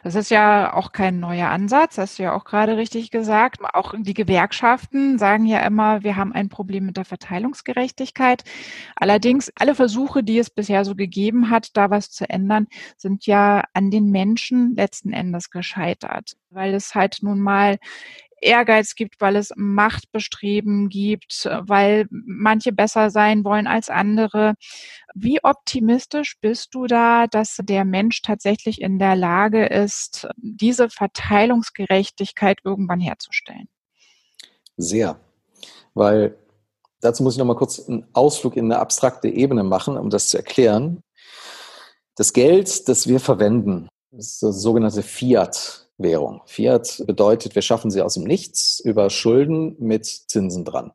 Das 0.03 0.16
ist 0.16 0.31
ja 0.31 0.75
auch 0.75 0.92
kein 0.92 1.18
neuer 1.18 1.48
Ansatz, 1.48 1.96
hast 1.96 2.18
du 2.18 2.25
ja 2.25 2.35
auch 2.35 2.44
gerade 2.44 2.77
richtig 2.77 3.11
gesagt. 3.11 3.59
Auch 3.75 3.94
die 3.98 4.12
Gewerkschaften 4.14 5.18
sagen 5.18 5.46
ja 5.46 5.61
immer, 5.61 6.03
wir 6.03 6.16
haben 6.16 6.33
ein 6.35 6.51
Problem 6.51 6.85
mit 6.87 6.98
der 6.98 7.07
Verteilungsgerechtigkeit. 7.07 8.44
Allerdings 8.96 9.51
alle 9.57 9.75
Versuche, 9.75 10.22
die 10.25 10.38
es 10.38 10.51
bisher 10.51 10.85
so 10.85 10.94
gegeben 10.94 11.48
hat, 11.51 11.70
da 11.77 11.90
was 11.90 12.11
zu 12.11 12.29
ändern, 12.29 12.66
sind 12.98 13.27
ja 13.27 13.64
an 13.72 13.90
den 13.90 14.11
Menschen 14.11 14.75
letzten 14.77 15.12
Endes 15.14 15.51
gescheitert, 15.51 16.37
weil 16.51 16.75
es 16.75 16.94
halt 16.94 17.18
nun 17.22 17.40
mal 17.40 17.79
Ehrgeiz 18.42 18.94
gibt, 18.94 19.20
weil 19.20 19.37
es 19.37 19.52
Machtbestreben 19.57 20.88
gibt, 20.88 21.48
weil 21.62 22.07
manche 22.11 22.72
besser 22.72 23.11
sein 23.11 23.44
wollen 23.44 23.66
als 23.66 23.88
andere. 23.88 24.55
Wie 25.14 25.42
optimistisch 25.42 26.37
bist 26.40 26.74
du 26.74 26.87
da, 26.87 27.26
dass 27.26 27.59
der 27.62 27.85
Mensch 27.85 28.22
tatsächlich 28.22 28.81
in 28.81 28.98
der 28.98 29.16
Lage 29.16 29.66
ist, 29.66 30.28
diese 30.37 30.90
Verteilungsgerechtigkeit 30.90 32.59
irgendwann 32.64 33.00
herzustellen? 33.00 33.68
Sehr, 34.76 35.20
weil 35.94 36.37
dazu 37.00 37.22
muss 37.22 37.35
ich 37.35 37.38
noch 37.38 37.46
mal 37.46 37.57
kurz 37.57 37.88
einen 37.88 38.07
Ausflug 38.12 38.57
in 38.57 38.66
eine 38.66 38.81
abstrakte 38.81 39.28
Ebene 39.28 39.64
machen, 39.64 39.96
um 39.96 40.11
das 40.11 40.28
zu 40.28 40.38
erklären. 40.38 41.02
Das 42.16 42.33
Geld, 42.33 42.88
das 42.88 43.07
wir 43.07 43.20
verwenden, 43.20 43.88
ist 44.11 44.42
das 44.42 44.61
sogenannte 44.61 45.02
Fiat. 45.02 45.88
Währung. 46.02 46.42
Fiat 46.46 47.02
bedeutet, 47.06 47.54
wir 47.54 47.62
schaffen 47.62 47.90
sie 47.90 48.02
aus 48.02 48.14
dem 48.14 48.24
Nichts 48.24 48.80
über 48.80 49.10
Schulden 49.10 49.76
mit 49.78 50.06
Zinsen 50.06 50.64
dran. 50.64 50.92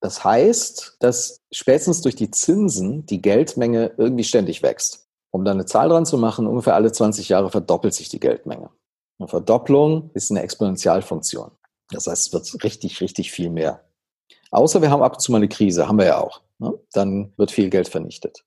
Das 0.00 0.24
heißt, 0.24 0.96
dass 1.00 1.40
spätestens 1.52 2.00
durch 2.00 2.16
die 2.16 2.30
Zinsen 2.30 3.04
die 3.06 3.20
Geldmenge 3.20 3.92
irgendwie 3.98 4.24
ständig 4.24 4.62
wächst. 4.62 5.08
Um 5.30 5.44
da 5.44 5.52
eine 5.52 5.66
Zahl 5.66 5.88
dran 5.88 6.06
zu 6.06 6.18
machen, 6.18 6.46
ungefähr 6.46 6.74
alle 6.74 6.90
20 6.90 7.28
Jahre 7.28 7.50
verdoppelt 7.50 7.94
sich 7.94 8.08
die 8.08 8.18
Geldmenge. 8.20 8.70
Eine 9.18 9.28
Verdopplung 9.28 10.10
ist 10.14 10.30
eine 10.30 10.42
Exponentialfunktion. 10.42 11.50
Das 11.90 12.06
heißt, 12.06 12.28
es 12.28 12.32
wird 12.32 12.64
richtig, 12.64 13.00
richtig 13.00 13.30
viel 13.30 13.50
mehr. 13.50 13.84
Außer 14.50 14.80
wir 14.82 14.90
haben 14.90 15.02
ab 15.02 15.14
und 15.14 15.20
zu 15.20 15.30
mal 15.30 15.38
eine 15.38 15.48
Krise, 15.48 15.86
haben 15.86 15.98
wir 15.98 16.06
ja 16.06 16.20
auch. 16.20 16.40
Ne? 16.58 16.72
Dann 16.92 17.32
wird 17.36 17.50
viel 17.50 17.70
Geld 17.70 17.88
vernichtet. 17.88 18.44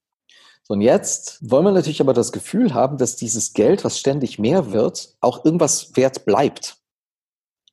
So, 0.64 0.76
und 0.76 0.82
jetzt 0.82 1.40
wollen 1.42 1.66
wir 1.66 1.72
natürlich 1.72 2.02
aber 2.02 2.14
das 2.14 2.32
Gefühl 2.32 2.74
haben, 2.74 2.98
dass 2.98 3.18
dieses 3.18 3.54
Geld, 3.54 3.84
was 3.84 4.00
ständig 4.00 4.40
mehr 4.40 4.72
wird, 4.72 5.16
auch 5.20 5.44
irgendwas 5.44 5.96
wert 5.96 6.26
bleibt. 6.26 6.78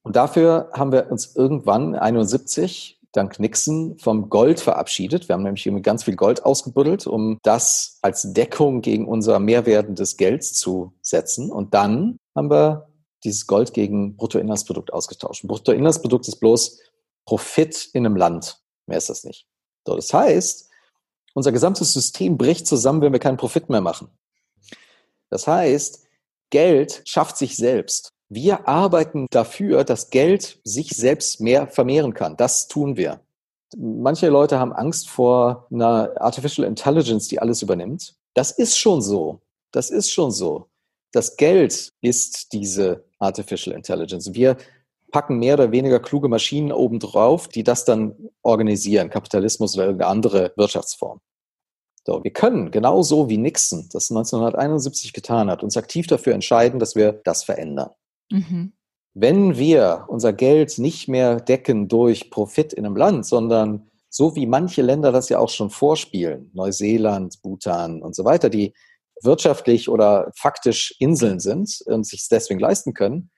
Und 0.02 0.16
dafür 0.16 0.70
haben 0.72 0.92
wir 0.92 1.10
uns 1.10 1.36
irgendwann 1.36 1.94
71 1.94 2.98
dank 3.12 3.38
Nixon 3.40 3.98
vom 3.98 4.28
Gold 4.28 4.60
verabschiedet. 4.60 5.28
Wir 5.28 5.34
haben 5.34 5.42
nämlich 5.42 5.68
ganz 5.82 6.04
viel 6.04 6.16
Gold 6.16 6.44
ausgebuddelt, 6.44 7.06
um 7.06 7.38
das 7.42 7.98
als 8.02 8.32
Deckung 8.32 8.82
gegen 8.82 9.06
unser 9.06 9.38
Mehrwerden 9.38 9.94
des 9.94 10.16
Gelds 10.16 10.54
zu 10.54 10.92
setzen. 11.02 11.50
Und 11.50 11.74
dann 11.74 12.18
haben 12.36 12.50
wir 12.50 12.88
dieses 13.24 13.46
Gold 13.46 13.74
gegen 13.74 14.16
Bruttoinlandsprodukt 14.16 14.92
ausgetauscht. 14.92 15.46
Bruttoinlandsprodukt 15.46 16.28
ist 16.28 16.36
bloß 16.36 16.80
Profit 17.26 17.90
in 17.92 18.06
einem 18.06 18.16
Land. 18.16 18.60
Mehr 18.86 18.98
ist 18.98 19.10
das 19.10 19.24
nicht. 19.24 19.46
So, 19.86 19.96
das 19.96 20.12
heißt, 20.12 20.69
unser 21.34 21.52
gesamtes 21.52 21.92
System 21.92 22.36
bricht 22.36 22.66
zusammen, 22.66 23.02
wenn 23.02 23.12
wir 23.12 23.20
keinen 23.20 23.36
Profit 23.36 23.68
mehr 23.68 23.80
machen. 23.80 24.08
Das 25.28 25.46
heißt, 25.46 26.06
Geld 26.50 27.02
schafft 27.04 27.36
sich 27.36 27.56
selbst. 27.56 28.12
Wir 28.28 28.68
arbeiten 28.68 29.26
dafür, 29.30 29.84
dass 29.84 30.10
Geld 30.10 30.60
sich 30.64 30.90
selbst 30.90 31.40
mehr 31.40 31.68
vermehren 31.68 32.14
kann. 32.14 32.36
Das 32.36 32.68
tun 32.68 32.96
wir. 32.96 33.20
Manche 33.76 34.28
Leute 34.28 34.58
haben 34.58 34.72
Angst 34.72 35.08
vor 35.08 35.66
einer 35.70 36.12
Artificial 36.16 36.66
Intelligence, 36.66 37.28
die 37.28 37.40
alles 37.40 37.62
übernimmt. 37.62 38.14
Das 38.34 38.50
ist 38.50 38.78
schon 38.78 39.00
so. 39.00 39.40
Das 39.72 39.90
ist 39.90 40.12
schon 40.12 40.30
so. 40.30 40.66
Das 41.12 41.36
Geld 41.36 41.92
ist 42.00 42.52
diese 42.52 43.04
Artificial 43.18 43.74
Intelligence. 43.74 44.32
Wir 44.34 44.56
packen 45.10 45.38
mehr 45.38 45.54
oder 45.54 45.72
weniger 45.72 46.00
kluge 46.00 46.28
Maschinen 46.28 46.72
obendrauf, 46.72 47.48
die 47.48 47.64
das 47.64 47.84
dann 47.84 48.29
organisieren, 48.42 49.10
Kapitalismus 49.10 49.74
oder 49.74 49.86
irgendeine 49.86 50.10
andere 50.10 50.52
Wirtschaftsform. 50.56 51.20
So, 52.06 52.24
wir 52.24 52.32
können 52.32 52.70
genauso 52.70 53.28
wie 53.28 53.36
Nixon 53.36 53.88
das 53.92 54.10
1971 54.10 55.12
getan 55.12 55.50
hat, 55.50 55.62
uns 55.62 55.76
aktiv 55.76 56.06
dafür 56.06 56.32
entscheiden, 56.32 56.80
dass 56.80 56.96
wir 56.96 57.12
das 57.24 57.44
verändern. 57.44 57.90
Mhm. 58.30 58.72
Wenn 59.12 59.56
wir 59.56 60.06
unser 60.08 60.32
Geld 60.32 60.78
nicht 60.78 61.08
mehr 61.08 61.40
decken 61.40 61.88
durch 61.88 62.30
Profit 62.30 62.72
in 62.72 62.86
einem 62.86 62.96
Land, 62.96 63.26
sondern 63.26 63.90
so 64.08 64.34
wie 64.34 64.46
manche 64.46 64.82
Länder 64.82 65.12
das 65.12 65.28
ja 65.28 65.38
auch 65.38 65.50
schon 65.50 65.70
vorspielen, 65.70 66.50
Neuseeland, 66.54 67.42
Bhutan 67.42 68.02
und 68.02 68.14
so 68.14 68.24
weiter, 68.24 68.48
die 68.48 68.72
wirtschaftlich 69.22 69.88
oder 69.88 70.30
faktisch 70.34 70.94
Inseln 70.98 71.40
sind 71.40 71.80
und 71.86 72.06
sich 72.06 72.22
es 72.22 72.28
deswegen 72.28 72.60
leisten 72.60 72.94
können, 72.94 73.30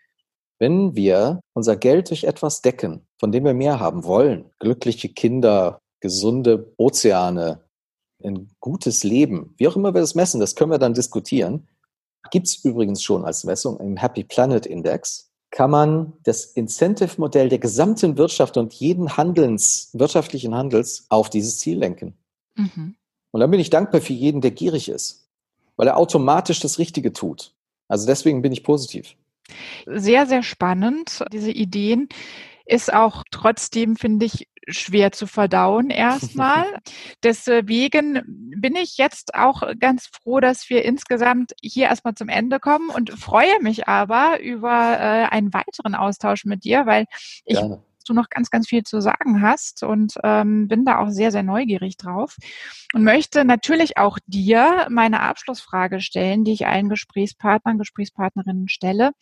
wenn 0.58 0.94
wir 0.94 1.40
unser 1.54 1.76
Geld 1.76 2.10
durch 2.10 2.24
etwas 2.24 2.62
decken, 2.62 3.06
von 3.22 3.30
dem 3.30 3.44
wir 3.44 3.54
mehr 3.54 3.78
haben 3.78 4.02
wollen, 4.02 4.46
glückliche 4.58 5.08
Kinder, 5.08 5.80
gesunde 6.00 6.74
Ozeane, 6.76 7.60
ein 8.24 8.50
gutes 8.58 9.04
Leben, 9.04 9.54
wie 9.58 9.68
auch 9.68 9.76
immer 9.76 9.94
wir 9.94 10.00
das 10.00 10.16
messen, 10.16 10.40
das 10.40 10.56
können 10.56 10.72
wir 10.72 10.80
dann 10.80 10.92
diskutieren, 10.92 11.68
gibt 12.32 12.48
es 12.48 12.64
übrigens 12.64 13.00
schon 13.00 13.24
als 13.24 13.44
Messung 13.44 13.78
im 13.78 13.96
Happy 13.96 14.24
Planet 14.24 14.66
Index, 14.66 15.30
kann 15.52 15.70
man 15.70 16.14
das 16.24 16.46
Incentive-Modell 16.46 17.48
der 17.48 17.60
gesamten 17.60 18.18
Wirtschaft 18.18 18.56
und 18.56 18.74
jeden 18.74 19.16
Handelns, 19.16 19.90
wirtschaftlichen 19.92 20.56
Handels 20.56 21.06
auf 21.08 21.30
dieses 21.30 21.60
Ziel 21.60 21.78
lenken. 21.78 22.14
Mhm. 22.56 22.96
Und 23.30 23.40
dann 23.40 23.52
bin 23.52 23.60
ich 23.60 23.70
dankbar 23.70 24.00
für 24.00 24.14
jeden, 24.14 24.40
der 24.40 24.50
gierig 24.50 24.88
ist, 24.88 25.28
weil 25.76 25.86
er 25.86 25.96
automatisch 25.96 26.58
das 26.58 26.80
Richtige 26.80 27.12
tut. 27.12 27.54
Also 27.86 28.04
deswegen 28.04 28.42
bin 28.42 28.50
ich 28.50 28.64
positiv. 28.64 29.14
Sehr, 29.86 30.26
sehr 30.26 30.42
spannend, 30.42 31.22
diese 31.32 31.52
Ideen. 31.52 32.08
Ist 32.66 32.92
auch 32.92 33.24
trotzdem, 33.30 33.96
finde 33.96 34.26
ich, 34.26 34.48
schwer 34.68 35.12
zu 35.12 35.26
verdauen 35.26 35.90
erstmal. 35.90 36.64
Deswegen 37.22 38.22
bin 38.56 38.76
ich 38.76 38.96
jetzt 38.96 39.34
auch 39.34 39.62
ganz 39.78 40.06
froh, 40.06 40.40
dass 40.40 40.70
wir 40.70 40.84
insgesamt 40.84 41.52
hier 41.60 41.86
erstmal 41.86 42.14
zum 42.14 42.28
Ende 42.28 42.60
kommen 42.60 42.90
und 42.90 43.10
freue 43.10 43.60
mich 43.60 43.88
aber 43.88 44.40
über 44.40 44.70
äh, 44.70 45.26
einen 45.30 45.52
weiteren 45.52 45.94
Austausch 45.94 46.44
mit 46.44 46.64
dir, 46.64 46.86
weil 46.86 47.06
ich 47.44 47.58
Gerne 47.58 47.82
du 48.08 48.14
noch 48.14 48.28
ganz, 48.28 48.50
ganz 48.50 48.68
viel 48.68 48.82
zu 48.82 49.00
sagen 49.00 49.42
hast 49.42 49.82
und 49.82 50.14
ähm, 50.22 50.68
bin 50.68 50.84
da 50.84 50.98
auch 50.98 51.10
sehr, 51.10 51.30
sehr 51.30 51.42
neugierig 51.42 51.96
drauf 51.96 52.36
und 52.92 53.04
möchte 53.04 53.44
natürlich 53.44 53.96
auch 53.96 54.18
dir 54.26 54.86
meine 54.90 55.20
Abschlussfrage 55.20 56.00
stellen, 56.00 56.44
die 56.44 56.52
ich 56.52 56.66
allen 56.66 56.88
Gesprächspartnern, 56.88 57.78
Gesprächspartnerinnen 57.78 58.68
stelle. 58.68 59.12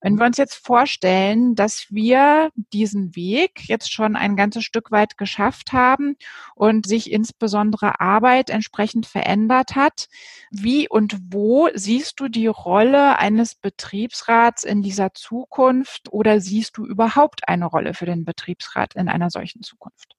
Wenn 0.00 0.18
wir 0.18 0.26
uns 0.26 0.38
jetzt 0.38 0.54
vorstellen, 0.54 1.54
dass 1.54 1.86
wir 1.90 2.50
diesen 2.72 3.14
Weg 3.16 3.68
jetzt 3.68 3.92
schon 3.92 4.16
ein 4.16 4.36
ganzes 4.36 4.64
Stück 4.64 4.90
weit 4.90 5.18
geschafft 5.18 5.72
haben 5.72 6.16
und 6.54 6.86
sich 6.86 7.12
insbesondere 7.12 8.00
Arbeit 8.00 8.50
entsprechend 8.50 9.06
verändert 9.06 9.76
hat, 9.76 10.08
wie 10.50 10.88
und 10.88 11.18
wo 11.30 11.68
siehst 11.74 12.20
du 12.20 12.28
die 12.28 12.46
Rolle 12.46 13.18
eines 13.18 13.54
Betriebsrats 13.54 14.64
in 14.64 14.82
dieser 14.82 15.12
Zukunft 15.14 16.12
oder 16.12 16.40
siehst 16.40 16.76
du 16.76 16.86
überhaupt 16.86 17.48
eine 17.48 17.66
Rolle 17.66 17.94
für 17.94 18.06
den 18.10 18.24
Betriebsrat 18.24 18.94
in 18.94 19.08
einer 19.08 19.30
solchen 19.30 19.62
Zukunft? 19.62 20.16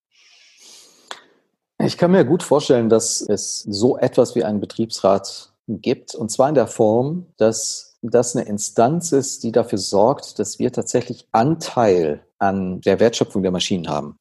Ich 1.84 1.98
kann 1.98 2.12
mir 2.12 2.26
gut 2.26 2.44
vorstellen, 2.44 2.90
dass 2.90 3.22
es 3.22 3.64
so 3.64 3.98
etwas 3.98 4.36
wie 4.36 4.44
einen 4.44 4.60
Betriebsrat 4.60 5.54
gibt, 5.68 6.14
und 6.14 6.30
zwar 6.30 6.50
in 6.50 6.56
der 6.56 6.68
Form, 6.68 7.28
dass 7.38 7.98
das 8.02 8.36
eine 8.36 8.46
Instanz 8.46 9.12
ist, 9.12 9.44
die 9.44 9.52
dafür 9.52 9.78
sorgt, 9.78 10.40
dass 10.40 10.60
wir 10.60 10.72
tatsächlich 10.72 11.28
Anteil 11.32 12.26
an 12.40 12.82
der 12.82 13.00
Wertschöpfung 13.00 13.44
der 13.44 13.52
Maschinen 13.52 13.88
haben, 13.88 14.18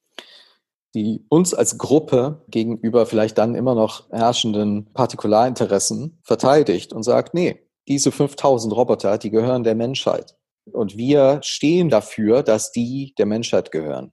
die 0.93 1.25
uns 1.29 1.53
als 1.53 1.77
Gruppe 1.77 2.43
gegenüber 2.47 3.05
vielleicht 3.05 3.37
dann 3.37 3.55
immer 3.55 3.75
noch 3.75 4.09
herrschenden 4.11 4.91
Partikularinteressen 4.93 6.19
verteidigt 6.23 6.93
und 6.93 7.03
sagt, 7.03 7.33
nee, 7.33 7.67
diese 7.87 8.11
5000 8.11 8.75
Roboter, 8.75 9.17
die 9.17 9.31
gehören 9.31 9.63
der 9.63 9.75
Menschheit. 9.75 10.35
Und 10.65 10.97
wir 10.97 11.39
stehen 11.43 11.89
dafür, 11.89 12.43
dass 12.43 12.71
die 12.71 13.13
der 13.17 13.25
Menschheit 13.25 13.71
gehören. 13.71 14.11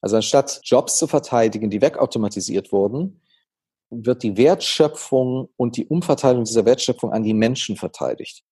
Also 0.00 0.16
anstatt 0.16 0.60
Jobs 0.62 0.98
zu 0.98 1.06
verteidigen, 1.06 1.70
die 1.70 1.80
wegautomatisiert 1.80 2.72
wurden, 2.72 3.22
wird 3.90 4.22
die 4.22 4.36
Wertschöpfung 4.36 5.48
und 5.56 5.76
die 5.76 5.86
Umverteilung 5.86 6.44
dieser 6.44 6.64
Wertschöpfung 6.64 7.12
an 7.12 7.22
die 7.22 7.34
Menschen 7.34 7.76
verteidigt. 7.76 8.42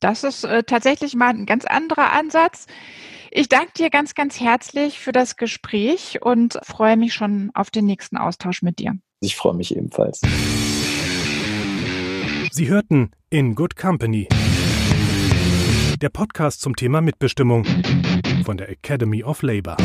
Das 0.00 0.24
ist 0.24 0.44
äh, 0.44 0.64
tatsächlich 0.64 1.14
mal 1.14 1.30
ein 1.30 1.46
ganz 1.46 1.64
anderer 1.64 2.12
Ansatz. 2.12 2.66
Ich 3.30 3.48
danke 3.48 3.72
dir 3.76 3.88
ganz, 3.88 4.14
ganz 4.14 4.40
herzlich 4.40 4.98
für 4.98 5.12
das 5.12 5.36
Gespräch 5.36 6.20
und 6.22 6.58
freue 6.62 6.96
mich 6.96 7.14
schon 7.14 7.50
auf 7.54 7.70
den 7.70 7.86
nächsten 7.86 8.16
Austausch 8.16 8.62
mit 8.62 8.78
dir. 8.78 8.98
Ich 9.20 9.36
freue 9.36 9.54
mich 9.54 9.74
ebenfalls. 9.74 10.20
Sie 12.50 12.68
hörten 12.68 13.12
In 13.30 13.54
Good 13.54 13.76
Company. 13.76 14.28
Der 16.02 16.08
Podcast 16.08 16.60
zum 16.60 16.74
Thema 16.74 17.00
Mitbestimmung 17.00 17.64
von 18.44 18.56
der 18.56 18.68
Academy 18.70 19.22
of 19.22 19.42
Labor. 19.42 19.76